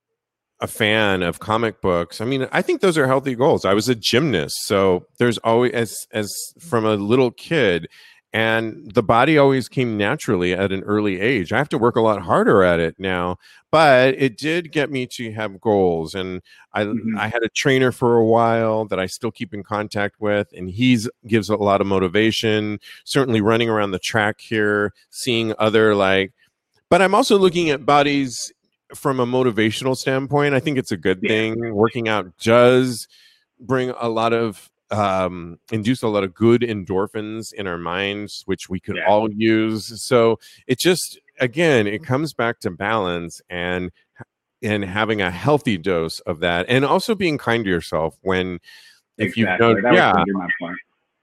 [0.61, 2.21] a fan of comic books.
[2.21, 3.65] I mean, I think those are healthy goals.
[3.65, 7.89] I was a gymnast, so there's always as as from a little kid
[8.33, 11.53] and the body always came naturally at an early age.
[11.53, 13.39] I have to work a lot harder at it now,
[13.73, 16.15] but it did get me to have goals.
[16.15, 16.41] And
[16.73, 17.19] I mm-hmm.
[17.19, 20.71] I had a trainer for a while that I still keep in contact with, and
[20.71, 22.79] he's gives a lot of motivation.
[23.05, 26.33] Certainly, running around the track here, seeing other like,
[26.91, 28.53] but I'm also looking at bodies
[28.95, 30.55] from a motivational standpoint.
[30.55, 31.75] I think it's a good thing.
[31.75, 33.07] Working out does
[33.61, 38.69] bring a lot of um, induce a lot of good endorphins in our minds, which
[38.69, 39.07] we could yeah.
[39.07, 40.03] all use.
[40.03, 43.91] So it just again, it comes back to balance and
[44.63, 48.59] and having a healthy dose of that, and also being kind to yourself when
[49.17, 49.69] if exactly.
[49.69, 50.13] you don't, yeah.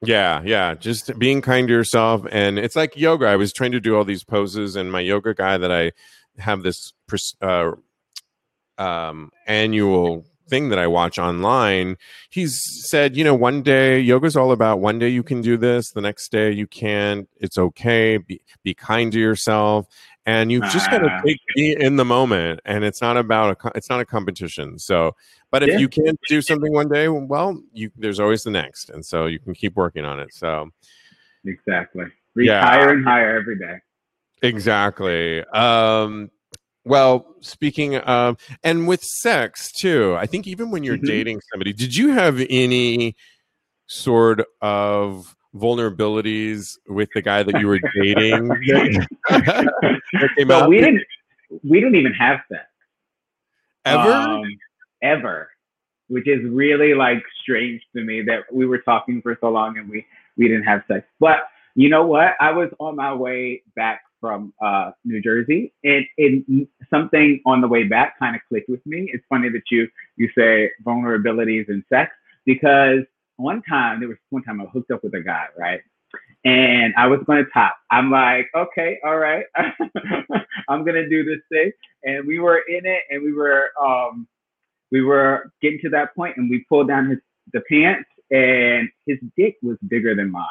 [0.06, 3.26] Yeah, yeah, just being kind to yourself, and it's like yoga.
[3.26, 5.92] I was trying to do all these poses, and my yoga guy that I
[6.38, 6.94] have this
[7.42, 7.72] uh,
[8.78, 11.98] um, annual thing that I watch online,
[12.30, 12.58] he's
[12.90, 16.02] said, you know, one day yoga's all about one day you can do this, the
[16.02, 17.28] next day you can't.
[17.38, 18.18] It's okay.
[18.18, 19.88] Be, be kind to yourself.
[20.28, 23.58] And you've just got to ah, take be in the moment, and it's not about
[23.64, 24.78] a it's not a competition.
[24.78, 25.16] So,
[25.52, 25.78] but if yeah.
[25.78, 29.40] you can't do something one day, well, you there's always the next, and so you
[29.40, 30.34] can keep working on it.
[30.34, 30.70] So,
[31.46, 32.62] exactly, reach yeah.
[32.62, 33.78] higher and higher every day.
[34.42, 35.46] Exactly.
[35.46, 36.30] Um,
[36.84, 41.06] well, speaking of, and with sex too, I think even when you're mm-hmm.
[41.06, 43.16] dating somebody, did you have any
[43.88, 48.48] sort of vulnerabilities with the guy that you were dating?
[50.48, 51.04] well, we didn't.
[51.64, 52.66] We didn't even have sex
[53.86, 54.12] ever.
[54.12, 54.44] Um,
[55.02, 55.50] ever,
[56.08, 59.90] which is really like strange to me that we were talking for so long and
[59.90, 60.06] we
[60.38, 61.06] we didn't have sex.
[61.20, 62.34] But you know what?
[62.40, 67.68] I was on my way back from uh, New Jersey, and it, something on the
[67.68, 69.10] way back kind of clicked with me.
[69.14, 72.12] It's funny that you you say vulnerabilities and sex
[72.46, 73.00] because
[73.38, 75.80] one time there was one time I hooked up with a guy, right?
[76.46, 77.78] And I was going to top.
[77.92, 79.46] I'm like, okay, all right,
[80.70, 81.72] I'm gonna do this thing.
[82.04, 84.28] And we were in it, and we were um,
[84.92, 87.20] we were getting to that point, and we pulled down his
[87.54, 90.46] the pants, and his dick was bigger than mine.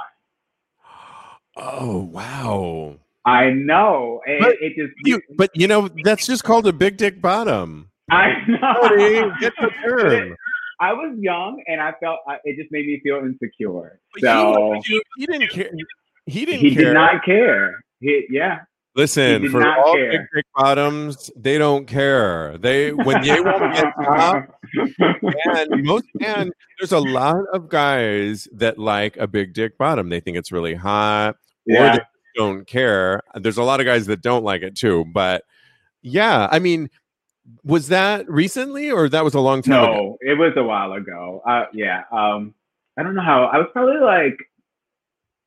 [1.57, 2.96] Oh wow!
[3.25, 4.20] I know.
[4.27, 7.90] And but, it just you, but you know that's just called a big dick bottom.
[8.11, 9.33] I know.
[9.40, 10.37] get the term.
[10.78, 14.00] I was young and I felt it just made me feel insecure.
[14.18, 15.70] So he, he didn't care.
[16.26, 16.60] He didn't.
[16.60, 16.84] He care.
[16.84, 17.80] did not care.
[18.00, 18.60] He, yeah.
[18.96, 20.10] Listen, for all care.
[20.10, 22.56] big dick bottoms, they don't care.
[22.56, 24.58] They when they want to get top,
[25.44, 30.08] and most and there's a lot of guys that like a big dick bottom.
[30.08, 31.36] They think it's really hot,
[31.66, 31.92] yeah.
[31.92, 32.04] or they
[32.36, 33.22] don't care.
[33.34, 35.44] There's a lot of guys that don't like it too, but
[36.00, 36.88] yeah, I mean,
[37.64, 40.18] was that recently or that was a long time no, ago?
[40.20, 41.42] it was a while ago.
[41.46, 42.02] Uh, yeah.
[42.11, 42.54] Um,
[42.96, 43.44] I don't know how.
[43.44, 44.38] I was probably like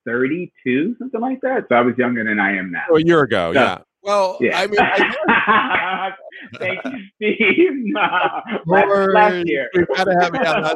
[0.05, 1.65] 32, something like that.
[1.69, 2.83] So I was younger than I am now.
[2.89, 3.77] Oh, a year ago, so, yeah.
[4.01, 4.59] Well, yeah.
[4.59, 6.11] I mean, I
[6.57, 7.93] thank you, Steve.
[8.65, 9.69] Last, last year.
[9.95, 10.15] Have it.
[10.41, 10.73] Yeah,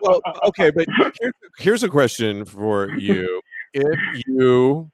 [0.00, 0.86] well, okay, but
[1.20, 3.42] here's, here's a question for you:
[3.74, 4.90] If you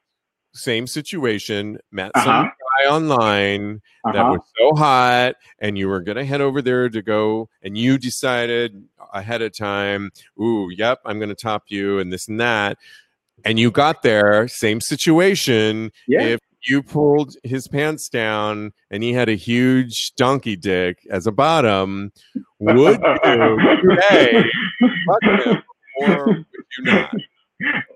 [0.52, 2.48] same situation, met uh-huh.
[2.80, 4.12] Guy online uh-huh.
[4.12, 7.76] that was so hot, and you were going to head over there to go, and
[7.76, 10.10] you decided ahead of time,
[10.40, 12.78] ooh, yep, I'm going to top you, and this and that.
[13.44, 15.92] And you got there, same situation.
[16.06, 16.22] Yeah.
[16.22, 21.32] If you pulled his pants down and he had a huge donkey dick as a
[21.32, 22.12] bottom,
[22.58, 22.86] would you,
[25.32, 25.62] him,
[26.00, 26.46] or would
[26.78, 27.10] you not?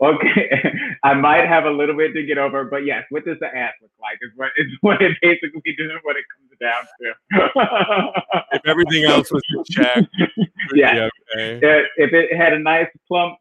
[0.03, 0.63] Okay,
[1.03, 3.73] I might have a little bit to get over, but yes, what does the ass
[3.81, 4.19] look like?
[4.23, 7.13] Is what is what it basically does what it comes down to.
[8.53, 10.05] if everything else was in check,
[10.75, 11.09] yeah.
[11.35, 11.59] Okay.
[11.63, 13.39] If, if it had a nice plump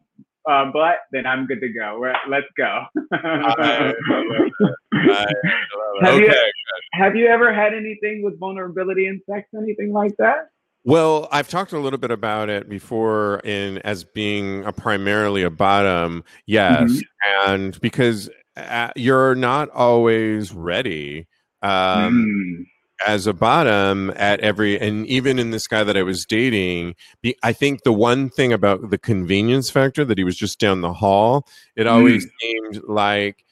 [0.50, 2.00] uh, butt, then I'm good to go.
[2.00, 2.86] We're, let's go.
[3.12, 3.96] have,
[6.04, 6.20] okay.
[6.20, 6.34] you,
[6.94, 10.50] have you ever had anything with vulnerability in sex, anything like that?
[10.86, 15.50] Well, I've talked a little bit about it before in as being a primarily a
[15.50, 17.50] bottom, yes, mm-hmm.
[17.50, 21.28] and because uh, you're not always ready.
[21.62, 22.66] Um, mm
[23.06, 27.36] as a bottom at every and even in this guy that i was dating be,
[27.44, 30.94] i think the one thing about the convenience factor that he was just down the
[30.94, 32.30] hall it always mm.
[32.42, 33.44] seemed like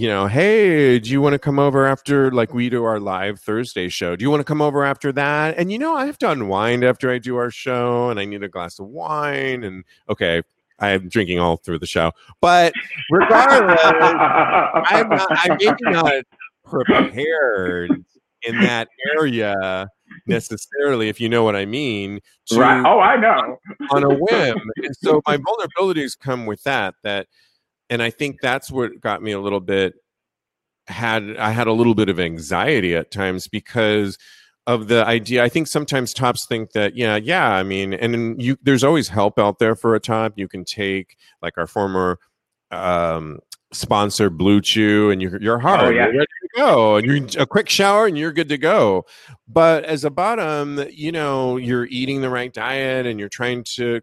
[0.00, 3.38] you know hey do you want to come over after like we do our live
[3.38, 6.16] thursday show do you want to come over after that and you know i have
[6.16, 9.84] to unwind after i do our show and i need a glass of wine and
[10.08, 10.42] okay
[10.78, 12.72] I'm drinking all through the show, but
[13.10, 16.24] regardless, I'm, not, I'm maybe not
[16.64, 18.02] prepared
[18.44, 19.90] in that area
[20.26, 22.20] necessarily, if you know what I mean.
[22.54, 22.82] right.
[22.86, 23.58] Oh, I know.
[23.90, 24.56] on a whim.
[24.76, 26.94] And so my vulnerabilities come with that.
[27.02, 27.26] That,
[27.90, 29.94] and I think that's what got me a little bit
[30.86, 34.16] had I had a little bit of anxiety at times because
[34.66, 35.42] of the idea.
[35.42, 37.50] I think sometimes tops think that, yeah, yeah.
[37.50, 40.34] I mean, and you, there's always help out there for a top.
[40.36, 42.18] You can take like our former
[42.70, 43.40] um,
[43.72, 45.80] sponsor BlueChew and you're, you're oh, hard.
[45.80, 46.06] Oh, yeah.
[46.06, 46.96] You're ready to go.
[46.96, 49.06] And you're a quick shower and you're good to go.
[49.48, 54.00] But as a bottom, you know, you're eating the right diet and you're trying to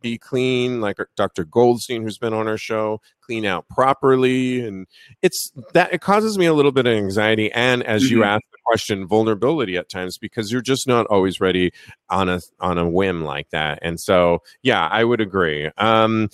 [0.00, 1.44] be clean, like Dr.
[1.44, 3.00] Goldstein, who's been on our show,
[3.30, 4.66] clean out properly.
[4.66, 4.88] And
[5.22, 7.52] it's that it causes me a little bit of anxiety.
[7.52, 8.16] And as mm-hmm.
[8.16, 11.72] you asked the question, vulnerability at times, because you're just not always ready
[12.08, 13.78] on a on a whim like that.
[13.82, 15.70] And so yeah, I would agree.
[15.78, 16.28] Um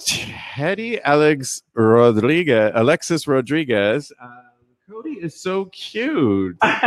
[0.00, 4.12] Teddy Alex Rodriguez, Alexis Rodriguez.
[4.20, 4.45] Uh,
[4.88, 6.56] Cody is so cute.
[6.62, 6.78] oh,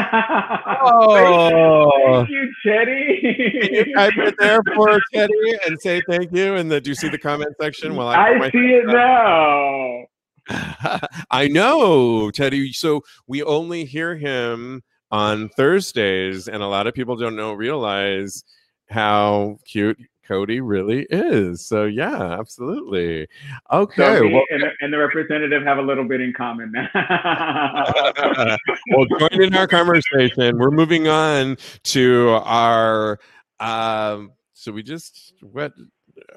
[2.06, 3.20] thank you, Teddy.
[3.62, 6.56] Can you type it there for Teddy and say thank you?
[6.56, 7.97] And the, do you see the comment section?
[7.97, 10.06] Well, I, I see it now.
[11.30, 12.72] I know, Teddy.
[12.72, 14.82] So we only hear him
[15.12, 18.45] on Thursdays, and a lot of people don't know realize
[18.89, 21.67] how cute Cody really is.
[21.67, 23.27] So yeah, absolutely.
[23.71, 24.17] Okay.
[24.19, 26.88] So well, and, and, the representative have a little bit in common now.
[28.91, 30.59] well, join in our conversation.
[30.59, 33.19] We're moving on to our
[33.59, 35.73] um so we just what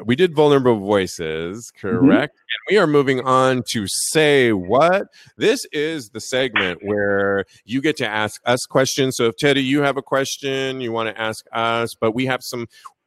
[0.05, 1.89] we did vulnerable voices, mm-hmm.
[1.89, 2.35] correct?
[2.35, 2.71] Mm-hmm.
[2.71, 5.09] And we are moving on to say what.
[5.37, 9.17] This is the segment where you get to ask us questions.
[9.17, 12.43] So if Teddy, you have a question, you want to ask us, but we have
[12.43, 12.67] some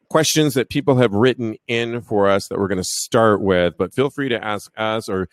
[0.09, 3.93] questions that people have written in for us that we're going to start with, but
[3.93, 5.27] feel free to ask us or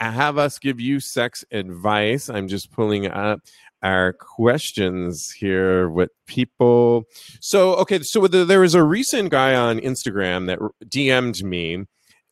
[0.00, 2.28] have us give you sex advice.
[2.28, 3.40] I'm just pulling up
[3.82, 7.04] our questions here with people.
[7.40, 11.84] So, okay, so there was a recent guy on Instagram that DM'd me,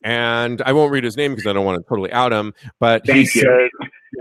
[0.03, 3.05] and I won't read his name because I don't want to totally out him, but
[3.05, 3.45] Thank he you.
[3.45, 3.69] said,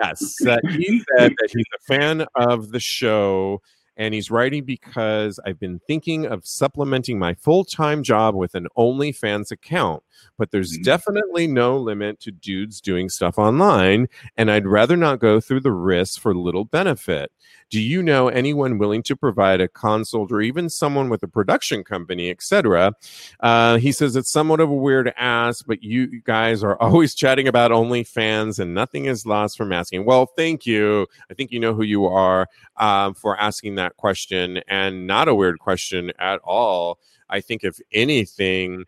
[0.03, 3.61] yes, that he said that he's a fan of the show
[3.97, 8.67] and he's writing because I've been thinking of supplementing my full time job with an
[8.77, 10.03] OnlyFans account,
[10.39, 10.83] but there's mm-hmm.
[10.83, 15.73] definitely no limit to dudes doing stuff online, and I'd rather not go through the
[15.73, 17.33] risks for little benefit.
[17.73, 21.85] Do you know anyone willing to provide a consult or even someone with a production
[21.85, 22.93] company, etc.?
[23.41, 27.49] Uh, he says it's somewhat of a weird ask, but you guys are always chatting
[27.49, 30.05] about OnlyFans and nothing is lost from asking.
[30.05, 31.07] Well, thank you.
[31.31, 32.47] I think you know who you are
[32.77, 36.99] um, for asking that question and not a weird question at all.
[37.31, 38.85] I think, if anything,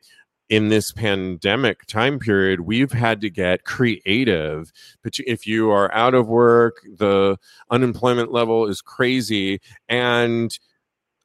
[0.49, 4.73] in this pandemic time period, we've had to get creative.
[5.03, 7.39] But if you are out of work, the
[7.71, 9.61] unemployment level is crazy.
[9.89, 10.57] And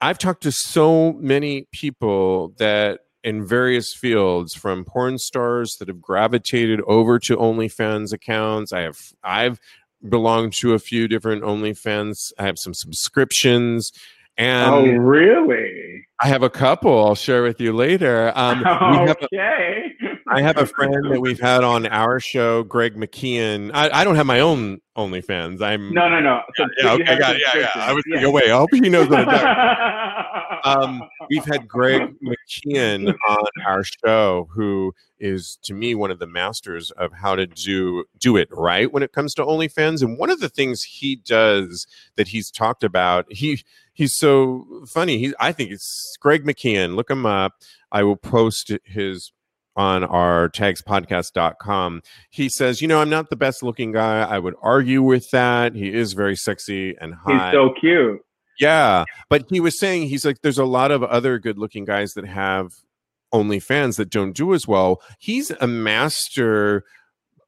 [0.02, 6.02] I've talked to so many people that in various fields from porn stars that have
[6.02, 8.72] gravitated over to OnlyFans accounts.
[8.72, 9.60] I have I've
[10.08, 12.32] belonged to a few different OnlyFans.
[12.38, 13.92] I have some subscriptions.
[14.40, 16.06] And oh, really?
[16.22, 17.06] I have a couple.
[17.06, 18.32] I'll share with you later.
[18.36, 18.66] Um,
[19.10, 19.94] okay.
[20.30, 23.72] I have a friend that we've had on our show, Greg McKeon.
[23.74, 25.62] I, I don't have my own OnlyFans.
[25.62, 26.42] I'm no, no, no.
[26.56, 27.38] So yeah, okay, got.
[27.38, 27.70] Yeah, yeah.
[27.76, 28.28] I was yeah.
[28.30, 28.50] wait.
[28.50, 29.28] I hope he knows what I'm
[30.64, 36.28] um, We've had Greg McKeon on our show, who is to me one of the
[36.28, 40.02] masters of how to do do it right when it comes to OnlyFans.
[40.02, 41.86] And one of the things he does
[42.16, 45.18] that he's talked about, he he's so funny.
[45.18, 46.96] He I think it's Greg McKeon.
[46.96, 47.54] Look him up.
[47.92, 49.32] I will post his
[49.76, 52.02] on our tagspodcast.com.
[52.30, 54.22] He says, You know, I'm not the best looking guy.
[54.22, 55.74] I would argue with that.
[55.74, 57.52] He is very sexy and hot.
[57.52, 58.22] He's so cute.
[58.60, 59.06] Yeah.
[59.30, 62.26] But he was saying, he's like, there's a lot of other good looking guys that
[62.26, 62.74] have
[63.34, 65.02] OnlyFans that don't do as well.
[65.20, 66.84] He's a master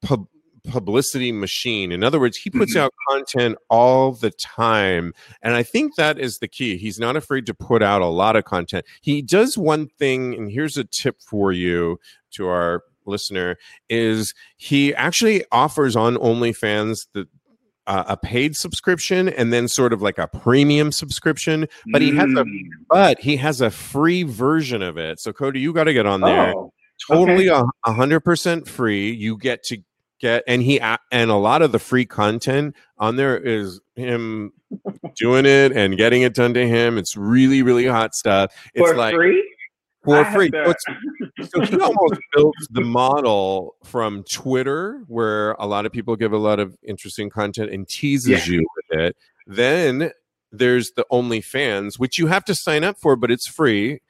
[0.00, 0.28] pub-
[0.64, 1.90] publicity machine.
[1.90, 2.80] In other words, he puts Mhm.
[2.82, 5.12] out content all the time.
[5.42, 6.76] And I think that is the key.
[6.76, 8.86] He's not afraid to put out a lot of content.
[9.00, 11.98] He does one thing, and here's a tip for you
[12.34, 13.58] to our listener
[13.88, 17.26] is he actually offers on OnlyFans the
[17.86, 22.30] uh, a paid subscription and then sort of like a premium subscription but he has
[22.32, 22.68] a Mm.
[22.88, 26.20] but he has a free version of it so cody you got to get on
[26.20, 26.72] there Oh,
[27.08, 29.10] totally a a hundred percent free.
[29.10, 29.78] You get to
[30.20, 34.52] get and he and a lot of the free content on there is him
[35.16, 36.98] doing it and getting it done to him.
[36.98, 38.52] It's really really hot stuff.
[38.74, 39.42] It's for like free?
[40.04, 40.50] For free.
[40.50, 45.92] to- So, it's- so he almost built the model from Twitter, where a lot of
[45.92, 48.54] people give a lot of interesting content and teases Yeah.
[48.54, 49.16] you with it.
[49.46, 50.10] Then
[50.50, 54.00] there's the OnlyFans, which you have to sign up for, but it's free,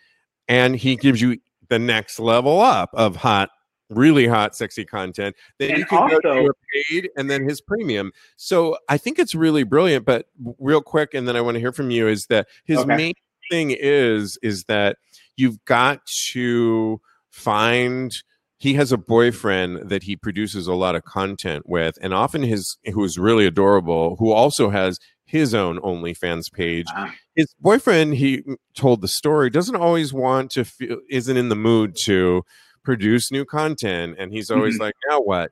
[0.48, 1.38] and he gives you
[1.68, 3.50] the next level up of hot,
[3.88, 5.36] really hot, sexy content.
[5.58, 6.56] Then And you can go to also- your
[6.90, 8.12] paid and then his premium.
[8.36, 10.04] So I think it's really brilliant.
[10.04, 10.26] But
[10.58, 12.96] real quick, and then I want to hear from you is that his Okay.
[12.96, 13.14] main
[13.52, 14.96] thing is is that
[15.36, 16.00] you've got
[16.32, 17.00] to
[17.30, 18.10] find
[18.58, 22.76] he has a boyfriend that he produces a lot of content with and often his
[22.94, 26.86] who is really adorable who also has his own OnlyFans page.
[26.94, 27.10] Wow.
[27.34, 28.42] His boyfriend, he
[28.76, 32.42] told the story, doesn't always want to feel, isn't in the mood to
[32.84, 34.16] produce new content.
[34.18, 34.80] And he's always Mhm.
[34.80, 35.50] like, now what?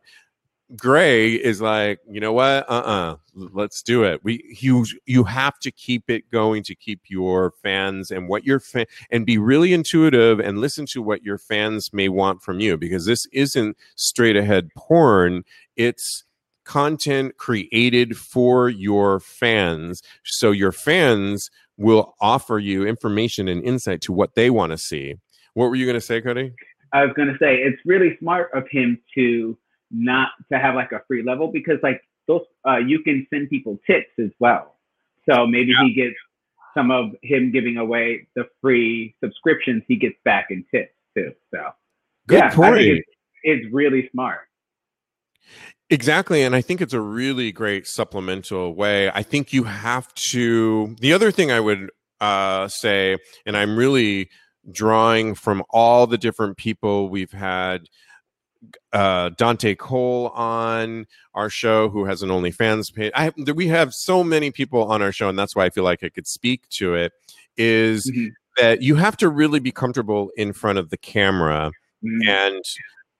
[0.76, 2.68] Gray is like, you know what?
[2.70, 3.16] Uh-uh.
[3.34, 4.22] Let's do it.
[4.22, 8.60] We you you have to keep it going to keep your fans and what your
[8.60, 12.76] fan and be really intuitive and listen to what your fans may want from you
[12.76, 15.44] because this isn't straight ahead porn.
[15.76, 16.24] It's
[16.64, 20.02] content created for your fans.
[20.24, 25.16] So your fans will offer you information and insight to what they want to see.
[25.54, 26.52] What were you going to say, Cody?
[26.92, 29.56] I was gonna say it's really smart of him to
[29.90, 33.78] not to have like a free level because like those uh, you can send people
[33.86, 34.76] tips as well.
[35.28, 36.16] So maybe he gets
[36.74, 41.32] some of him giving away the free subscriptions he gets back in tips too.
[41.52, 41.70] So
[42.26, 43.08] Good yeah, I think it's,
[43.42, 44.40] it's really smart.
[45.90, 46.42] Exactly.
[46.42, 49.10] And I think it's a really great supplemental way.
[49.10, 50.94] I think you have to.
[51.00, 54.30] The other thing I would uh, say, and I'm really
[54.70, 57.88] drawing from all the different people we've had
[58.92, 63.12] uh, Dante Colle on our show, who has an OnlyFans page.
[63.14, 66.02] I we have so many people on our show, and that's why I feel like
[66.02, 67.12] I could speak to it.
[67.56, 68.30] Is Mhm.
[68.58, 71.70] that you have to really be comfortable in front of the camera
[72.04, 72.28] Mm.
[72.28, 72.64] and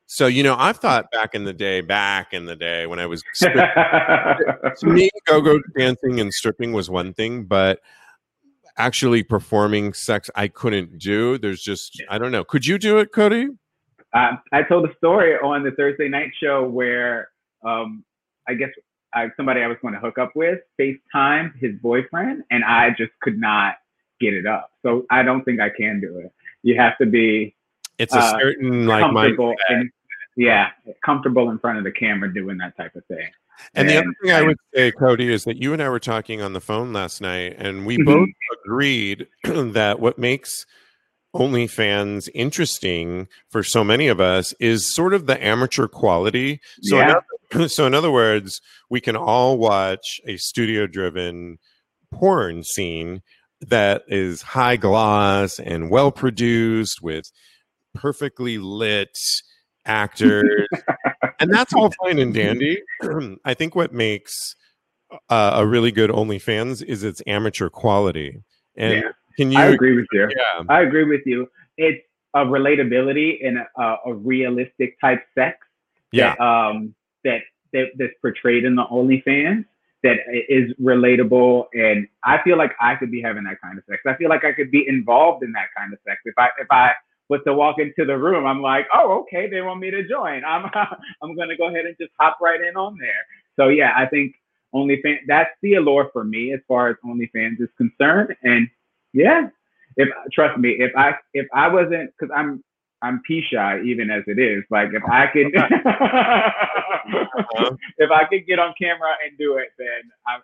[0.07, 3.07] so, you know, I've thought back in the day, back in the day when I
[3.07, 3.49] was to
[4.83, 7.81] me, go go dancing and stripping was one thing, but
[8.77, 11.39] actually performing sex, I couldn't do.
[11.39, 12.43] There's just, I don't know.
[12.45, 13.49] Could you do it, Cody?
[14.13, 17.29] I, I told a story on the Thursday night show where
[17.65, 18.05] um,
[18.49, 18.71] I guess
[19.15, 23.13] I, somebody I was going to hook up with FaceTime his boyfriend, and I just
[23.21, 23.77] could not
[24.21, 24.71] get it up.
[24.83, 26.33] So I don't think I can do it.
[26.63, 27.55] You have to be
[27.99, 29.91] It's a Uh, certain like and,
[30.37, 30.71] yeah,
[31.05, 33.29] comfortable in front of the camera doing that type of thing.
[33.75, 36.01] And the other thing I I- would say, Cody, is that you and I were
[36.01, 38.05] talking on the phone last night, and we Mhm.
[38.07, 38.29] both
[38.65, 40.67] agreed that what makes
[41.35, 46.61] OnlyFans interesting for so many of us is sort of the amateur quality.
[46.83, 47.21] So, in Yeah.
[47.53, 51.59] other, so in other words, we can all watch a studio-driven
[52.13, 53.23] porn scene
[53.61, 57.25] that is high gloss and well produced with
[57.95, 59.17] perfectly lit
[59.87, 60.69] actors
[61.41, 62.83] and that's all fine and dandy.
[63.45, 64.55] I think what makes
[65.29, 68.43] uh, a really good OnlyFans is its amateur quality.
[68.77, 69.11] And Yeah.
[69.37, 69.59] Can you?
[69.59, 70.29] I agree with you.
[70.37, 71.49] Yeah, I agree with you.
[71.77, 72.05] It's
[72.35, 75.59] a relatability and a, a realistic type sex
[76.13, 77.41] yeah, that um that,
[77.73, 79.65] that that's portrayed in the OnlyFans
[80.03, 80.17] that
[80.49, 84.01] is relatable and I feel like I could be having that kind of sex.
[84.07, 86.21] I feel like I could be involved in that kind of sex.
[86.25, 86.93] If I if I
[87.29, 90.45] was to walk into the room, I'm like, oh okay, they want me to join.
[90.45, 90.71] I'm
[91.23, 93.27] I'm gonna go ahead and just hop right in on there.
[93.57, 94.35] So yeah, I think
[94.75, 98.35] OnlyFans that's the allure for me as far as OnlyFans is concerned.
[98.43, 98.69] And
[99.13, 99.49] yeah,
[99.97, 102.65] if trust me, if I if I wasn't because I'm
[103.03, 104.65] I'm pee shy even as it is.
[104.71, 105.47] Like if I could
[107.99, 110.39] if I could get on camera and do it, then I,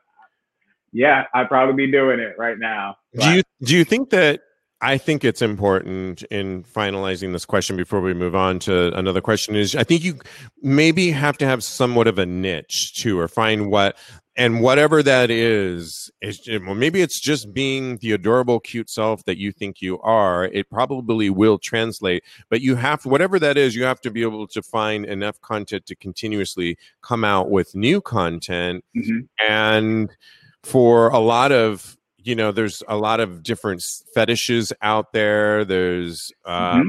[0.93, 2.97] yeah, I'd probably be doing it right now.
[3.19, 4.41] do you do you think that
[4.81, 9.57] I think it's important in finalizing this question before we move on to another question
[9.57, 10.19] is I think you
[10.63, 13.97] maybe have to have somewhat of a niche too, or find what
[14.37, 19.39] and whatever that is is well, maybe it's just being the adorable cute self that
[19.39, 23.85] you think you are it probably will translate but you have whatever that is you
[23.85, 28.85] have to be able to find enough content to continuously come out with new content
[28.97, 29.21] mm-hmm.
[29.49, 30.15] and
[30.63, 33.83] for a lot of you know there's a lot of different
[34.15, 36.89] fetishes out there there's um, mm-hmm.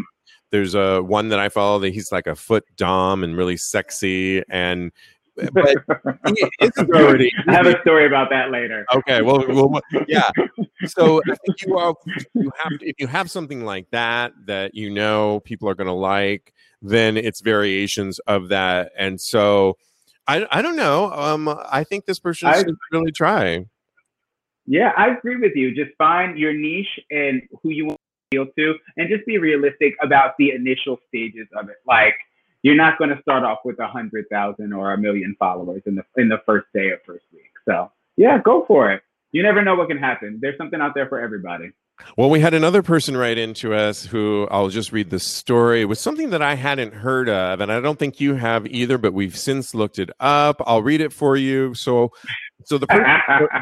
[0.51, 4.43] there's a one that i follow that he's like a foot dom and really sexy
[4.49, 4.91] and
[5.53, 5.77] but.
[6.25, 8.85] I have a story about that later.
[8.95, 10.29] Okay, well, well yeah.
[10.85, 11.93] So I think you are.
[12.33, 15.93] You have if you have something like that that you know people are going to
[15.93, 19.77] like, then it's variations of that, and so
[20.27, 21.11] I I don't know.
[21.11, 23.65] Um, I think this person should really try.
[24.65, 25.73] Yeah, I agree with you.
[25.73, 27.99] Just find your niche and who you want
[28.31, 31.77] to appeal to, and just be realistic about the initial stages of it.
[31.87, 32.15] Like
[32.63, 35.95] you're not going to start off with a hundred thousand or a million followers in
[35.95, 37.51] the in the first day or first week.
[37.65, 39.01] So yeah, go for it.
[39.31, 40.39] You never know what can happen.
[40.41, 41.71] There's something out there for everybody.
[42.15, 45.81] Well, we had another person write into us who I'll just read the story.
[45.81, 48.97] It was something that I hadn't heard of, and I don't think you have either,
[48.97, 50.61] but we've since looked it up.
[50.65, 51.73] I'll read it for you.
[51.73, 52.11] So,
[52.65, 53.05] so the, person,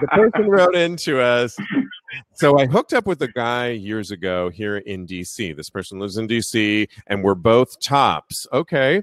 [0.01, 1.55] the person wrote into us.
[2.33, 5.55] So I hooked up with a guy years ago here in DC.
[5.55, 8.47] This person lives in DC, and we're both tops.
[8.51, 9.01] Okay.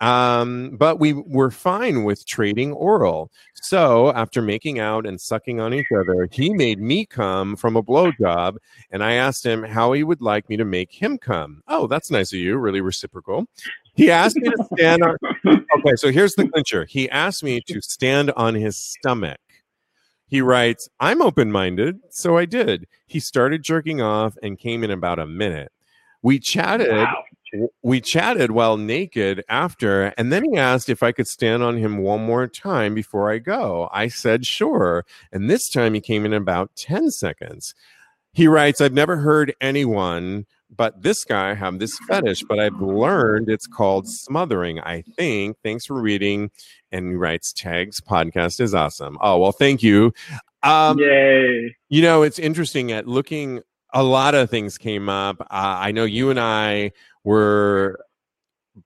[0.00, 3.30] Um, but we were fine with trading oral.
[3.54, 7.82] So after making out and sucking on each other, he made me come from a
[7.82, 8.58] blowjob,
[8.90, 11.62] and I asked him how he would like me to make him come.
[11.66, 13.46] Oh, that's nice of you, really reciprocal.
[13.94, 15.16] He asked me to stand on.
[15.78, 16.84] Okay, so here's the clincher.
[16.86, 19.38] He asked me to stand on his stomach.
[20.26, 22.86] He writes, I'm open minded, so I did.
[23.06, 25.70] He started jerking off and came in about a minute.
[26.22, 27.24] We chatted wow
[27.82, 31.98] we chatted while naked after, and then he asked if I could stand on him
[31.98, 33.88] one more time before I go.
[33.92, 37.74] I said sure, and this time he came in about 10 seconds.
[38.32, 43.48] He writes, I've never heard anyone but this guy have this fetish, but I've learned
[43.48, 45.56] it's called smothering, I think.
[45.62, 46.50] Thanks for reading.
[46.92, 49.18] And he writes, Tags podcast is awesome.
[49.20, 50.12] Oh, well, thank you.
[50.62, 51.76] Um, Yay.
[51.88, 53.62] You know, it's interesting at looking,
[53.92, 55.40] a lot of things came up.
[55.40, 56.92] Uh, I know you and I
[57.24, 58.00] were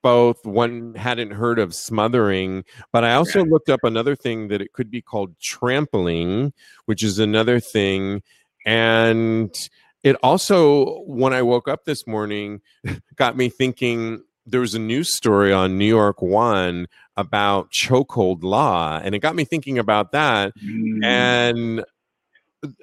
[0.03, 4.73] both one hadn't heard of smothering but i also looked up another thing that it
[4.73, 6.53] could be called trampling
[6.87, 8.23] which is another thing
[8.65, 9.69] and
[10.03, 12.61] it also when i woke up this morning
[13.17, 16.87] got me thinking there was a news story on new york one
[17.17, 21.05] about chokehold law and it got me thinking about that mm.
[21.05, 21.85] and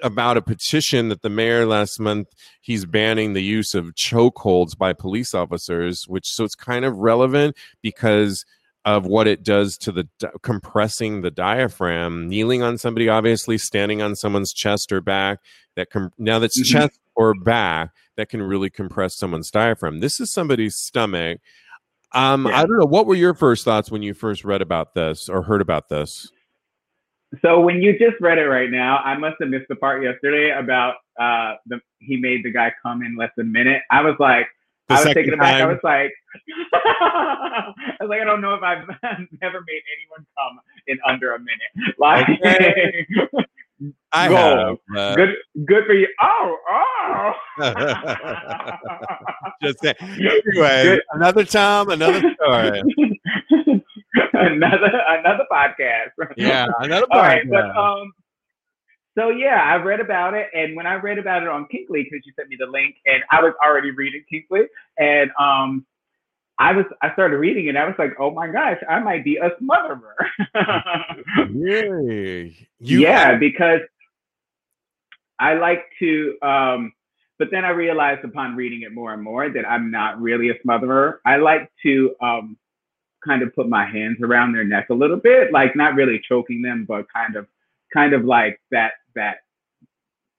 [0.02, 2.28] about a petition that the mayor last month
[2.60, 7.56] he's banning the use of chokeholds by police officers which so it's kind of relevant
[7.82, 8.44] because
[8.84, 10.08] of what it does to the
[10.42, 15.38] compressing the diaphragm kneeling on somebody obviously standing on someone's chest or back
[15.76, 16.78] that com- now that's mm-hmm.
[16.78, 21.40] chest or back that can really compress someone's diaphragm this is somebody's stomach
[22.12, 22.60] um yeah.
[22.60, 25.42] i don't know what were your first thoughts when you first read about this or
[25.42, 26.30] heard about this
[27.42, 30.50] so when you just read it right now, I must have missed the part yesterday
[30.50, 33.82] about uh the he made the guy come in less than a minute.
[33.90, 34.46] I was like,
[34.88, 35.60] the I was taking it back.
[35.60, 36.10] I was like,
[36.72, 38.86] I was like, I don't know if I've
[39.42, 41.94] never made anyone come in under a minute.
[41.98, 43.06] Like, okay.
[44.12, 44.78] I have.
[44.96, 45.34] Uh, good,
[45.66, 46.08] good for you.
[46.20, 47.32] Oh, oh.
[49.62, 51.02] Just say, anyway, good.
[51.12, 52.82] another time, another story.
[54.32, 56.10] another another podcast.
[56.36, 57.08] Yeah, another podcast.
[57.10, 58.12] All right, but um,
[59.16, 62.24] so yeah, I read about it, and when I read about it on Kinkly, because
[62.24, 64.62] you sent me the link, and I was already reading Kinkly,
[64.96, 65.86] and um,
[66.58, 67.76] I was I started reading it.
[67.76, 70.14] I was like, oh my gosh, I might be a smotherer.
[71.54, 72.68] really?
[72.80, 73.80] You yeah, because
[75.38, 76.36] I like to.
[76.42, 76.92] Um,
[77.38, 80.54] but then I realized upon reading it more and more that I'm not really a
[80.66, 81.18] smotherer.
[81.24, 82.56] I like to um,
[83.24, 86.62] kind of put my hands around their neck a little bit, like not really choking
[86.62, 87.46] them, but kind of
[87.94, 89.38] kind of like that that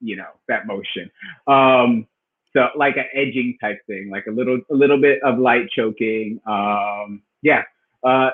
[0.01, 1.09] you know that motion.
[1.47, 2.07] Um,
[2.55, 6.39] so like an edging type thing, like a little a little bit of light choking.
[6.45, 7.63] Um, yeah.
[8.03, 8.31] Uh,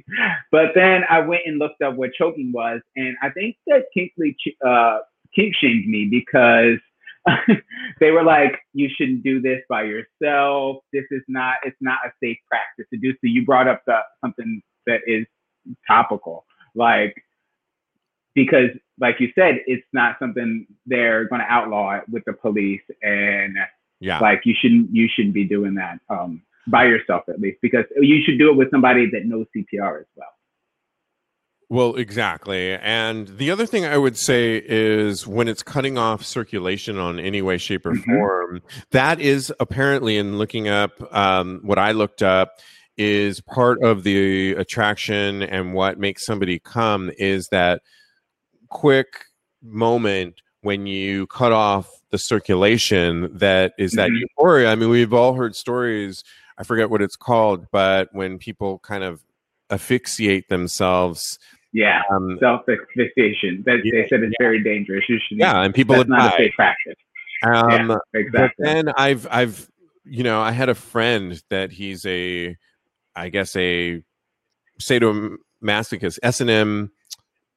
[0.52, 4.36] but then I went and looked up what choking was, and I think that Kinkly
[4.66, 4.98] uh,
[5.34, 6.78] kink shamed me because
[8.00, 10.78] they were like, you shouldn't do this by yourself.
[10.92, 13.12] This is not, it's not a safe practice to do.
[13.12, 15.26] So you brought up the, something that is
[15.86, 16.44] topical.
[16.74, 17.14] Like,
[18.36, 18.68] because,
[19.00, 23.56] like you said, it's not something they're going to outlaw it with the police, and
[23.98, 24.20] Yeah.
[24.20, 28.22] like you shouldn't you shouldn't be doing that um, by yourself at least because you
[28.24, 30.28] should do it with somebody that knows CPR as well.
[31.68, 32.74] Well, exactly.
[32.74, 37.42] And the other thing I would say is when it's cutting off circulation on any
[37.42, 38.04] way, shape, or Mhm.
[38.04, 38.62] form,
[38.92, 42.52] that is apparently, in looking up um, what I looked up,
[42.98, 47.82] is part of the attraction and what makes somebody come is that
[48.80, 49.24] quick
[49.62, 54.20] moment when you cut off the circulation that is that Mhm.
[54.20, 54.70] euphoria.
[54.70, 56.22] I mean, we've all heard stories,
[56.58, 59.22] I forget what it's called, but when people kind of
[59.70, 61.38] asphyxiate themselves
[61.72, 63.62] Yeah, um, self asphyxiation.
[63.66, 65.04] That Yeah, they said it's very dangerous.
[65.30, 66.94] Yeah, and people that's have not a safe practice.
[67.42, 69.68] Um, yeah, But then I've I've
[70.04, 72.56] you know I had a friend that he's a
[73.14, 74.02] I guess a
[74.80, 76.92] sadomasochist S and M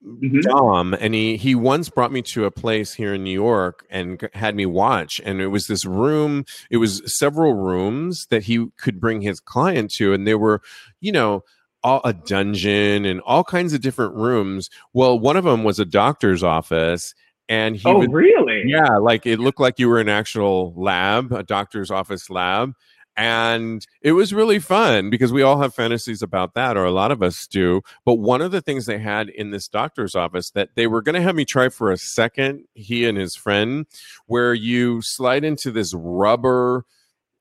[0.06, 0.42] Mhm.
[0.44, 4.30] Dom, and he he once brought me to a place here in New York and
[4.34, 6.46] had me watch, and it was this room.
[6.70, 10.62] It was several rooms that he could bring his client to, and they were,
[11.02, 11.44] you know.
[11.82, 14.70] All, a dungeon and all kinds of different rooms.
[14.92, 17.16] Well, one of them was a doctor's office,
[17.48, 18.64] and he oh, would really?
[18.66, 22.74] yeah, like it looked like you were in an actual lab, a doctor's office lab.
[23.20, 27.12] And it was really fun because we all have fantasies about that, or a lot
[27.12, 27.82] of us do.
[28.06, 31.16] But one of the things they had in this doctor's office that they were going
[31.16, 33.88] to have me try for a second, he and his friend,
[34.28, 36.86] where you slide into this rubber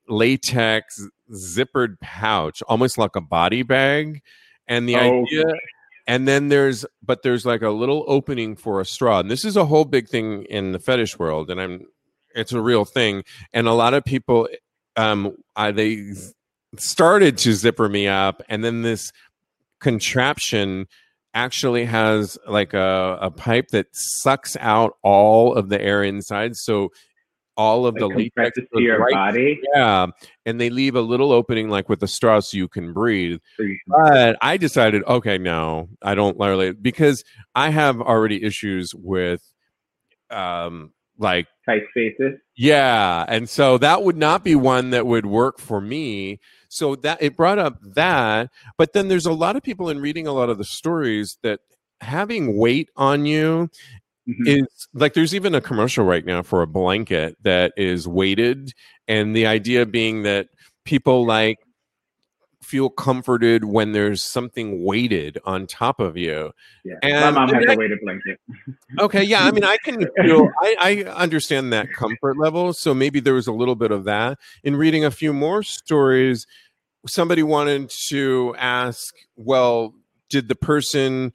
[0.09, 4.23] latex zippered pouch, almost like a body bag.
[4.67, 5.23] And the Oh.
[5.25, 5.45] idea
[6.09, 9.57] and then there's but there's like a little opening for a straw and this is
[9.57, 11.87] a whole big thing in the fetish world and i'm
[12.35, 13.23] it's a real thing
[13.53, 14.49] and a lot of people
[14.99, 16.13] um I, they
[16.77, 19.11] started to zipper me up and then this
[19.81, 20.87] contraption
[21.35, 26.91] actually has like a, a pipe that sucks out all of the air inside so
[27.57, 29.61] all of Like the latex to your right body.
[29.75, 30.07] yeah
[30.47, 33.63] and they leave a little opening like with a straw so you can breathe So
[33.65, 37.25] you can- but I decided, okay, no, I don't literally because
[37.55, 39.43] I have already issues with,
[40.31, 42.39] um, like tight spaces.
[42.59, 46.41] Yeah, and so that would not be one that would work for me.
[46.69, 50.27] So that it brought up that, but then there's a lot of people in reading
[50.27, 51.61] a lot of the stories that
[52.01, 53.71] having weight on you
[54.29, 54.49] Mhm.
[54.49, 58.73] is like there's even a commercial right now for a blanket that is weighted
[59.09, 60.49] and the idea being that
[60.85, 61.59] people like
[62.63, 66.51] feel comforted when there's something weighted on top of you
[66.85, 66.95] yeah.
[67.03, 68.41] and- My mom has I- a weighted blanket.
[68.99, 73.21] okay yeah i mean i can feel I, I understand that comfort level so maybe
[73.21, 76.47] there was a little bit of that in reading a few more stories
[77.07, 79.95] somebody wanted to ask well
[80.29, 81.33] did the person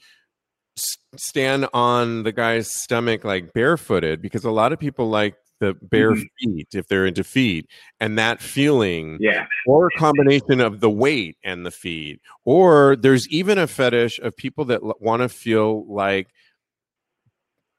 [0.78, 5.74] s- stand on the guy's stomach like barefooted because a lot of people like the
[5.82, 6.24] bare Mhm.
[6.40, 7.68] feet if they're into feet
[8.00, 9.46] and that feeling Yeah.
[9.66, 14.36] or a combination of the weight and the feet or there's even a fetish of
[14.36, 16.28] people that want to feel like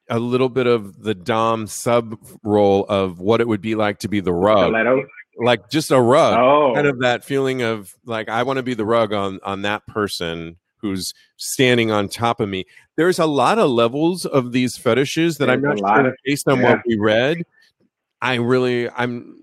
[0.09, 4.09] a little bit of the dom sub role of what it would be like to
[4.09, 5.05] be the rug Stilettos.
[5.39, 6.72] like just a rug Oh.
[6.74, 9.87] kind of that feeling of like i want to be the rug on on that
[9.87, 12.64] person who's standing on top of me
[12.97, 16.61] there's a lot of levels of these fetishes that i'm not sure of- based on
[16.61, 16.70] yeah.
[16.74, 17.39] what we read
[18.24, 19.38] i really i'm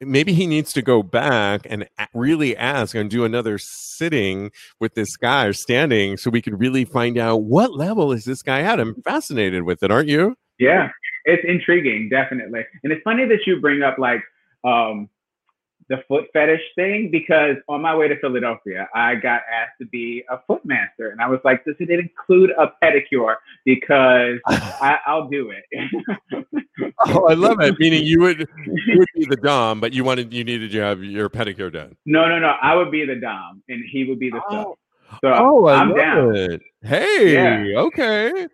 [0.00, 4.50] maybe he needs to go back and really ask and do another sitting
[4.80, 8.42] with this guy or standing so we can really find out what level is this
[8.42, 10.90] guy at i'm fascinated with it aren't you Yeah,
[11.24, 12.60] it's intriguing, definitely.
[12.84, 14.22] And it's funny that you bring up like
[14.64, 15.08] um,
[15.92, 20.24] the foot fetish thing because on my way to Philadelphia, I got asked to be
[20.30, 25.28] a foot master, and I was like, "Does it include a pedicure?" Because I, I'll
[25.28, 25.64] do it.
[27.06, 28.40] oh i love it meaning you would
[28.86, 31.94] you would be the dom but you wanted you needed to have your pedicure done
[32.06, 32.54] no, no, no.
[32.62, 34.50] I would be the dom, and he would be the oh.
[34.50, 34.66] sub.
[34.66, 34.78] Oh.
[35.20, 36.36] So Oh, I I'm love down.
[36.36, 36.62] it.
[36.82, 37.80] Hey, Yeah.
[37.80, 38.48] okay.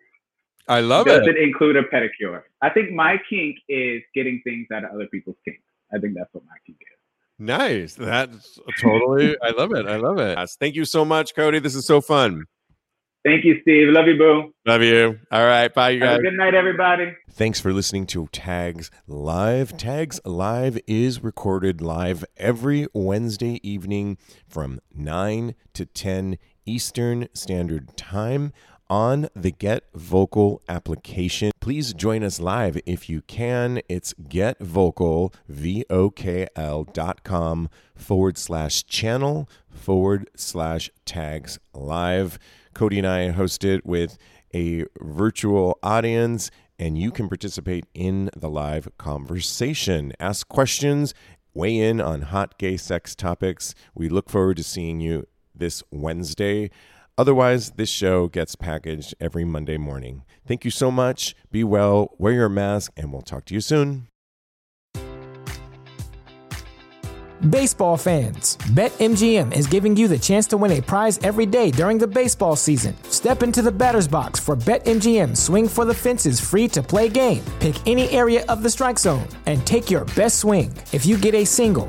[0.66, 1.36] I love Does it.
[1.36, 2.42] it include a pedicure?
[2.60, 5.62] I think my kink is getting things out of other people's kinks.
[5.94, 6.97] I think that's what my kink is.
[7.38, 7.94] Nice.
[7.94, 9.86] That's totally, I love it.
[9.86, 10.38] I love it.
[10.58, 11.58] Thank you so much, Cody.
[11.58, 12.44] This is so fun.
[13.24, 13.88] Thank you, Steve.
[13.88, 14.52] Love you, boo.
[14.64, 15.18] Love you.
[15.30, 15.72] All right.
[15.74, 16.18] Bye, you Have guys.
[16.20, 17.12] a good night, everybody.
[17.32, 19.76] Thanks for listening to Tags Live.
[19.76, 24.18] Tags Live is recorded live every Wednesday evening
[24.48, 28.52] from 9 to 10 Eastern Standard Time
[28.90, 31.50] on the Get Vocal application.
[31.60, 33.80] Please join us live if you can.
[33.88, 42.38] It's GetVokl, V O K L dot com forward slash channel forward slash tags live.
[42.74, 44.16] Cody and I host it with
[44.54, 50.12] a virtual audience and you can participate in the live conversation.
[50.20, 51.12] Ask questions,
[51.52, 53.74] weigh in on hot gay sex topics.
[53.94, 56.70] We look forward to seeing you this Wednesday.
[57.18, 60.22] Otherwise, this show gets packaged every Monday morning.
[60.46, 61.34] Thank you so much.
[61.50, 64.06] Be well, wear your mask, and we'll talk to you soon.
[67.50, 71.96] Baseball fans, BetMGM is giving you the chance to win a prize every day during
[71.96, 72.96] the baseball season.
[73.10, 77.44] Step into the batter's box for BetMGM Swing for the Fences free to play game.
[77.60, 80.74] Pick any area of the strike zone and take your best swing.
[80.90, 81.88] If you get a single,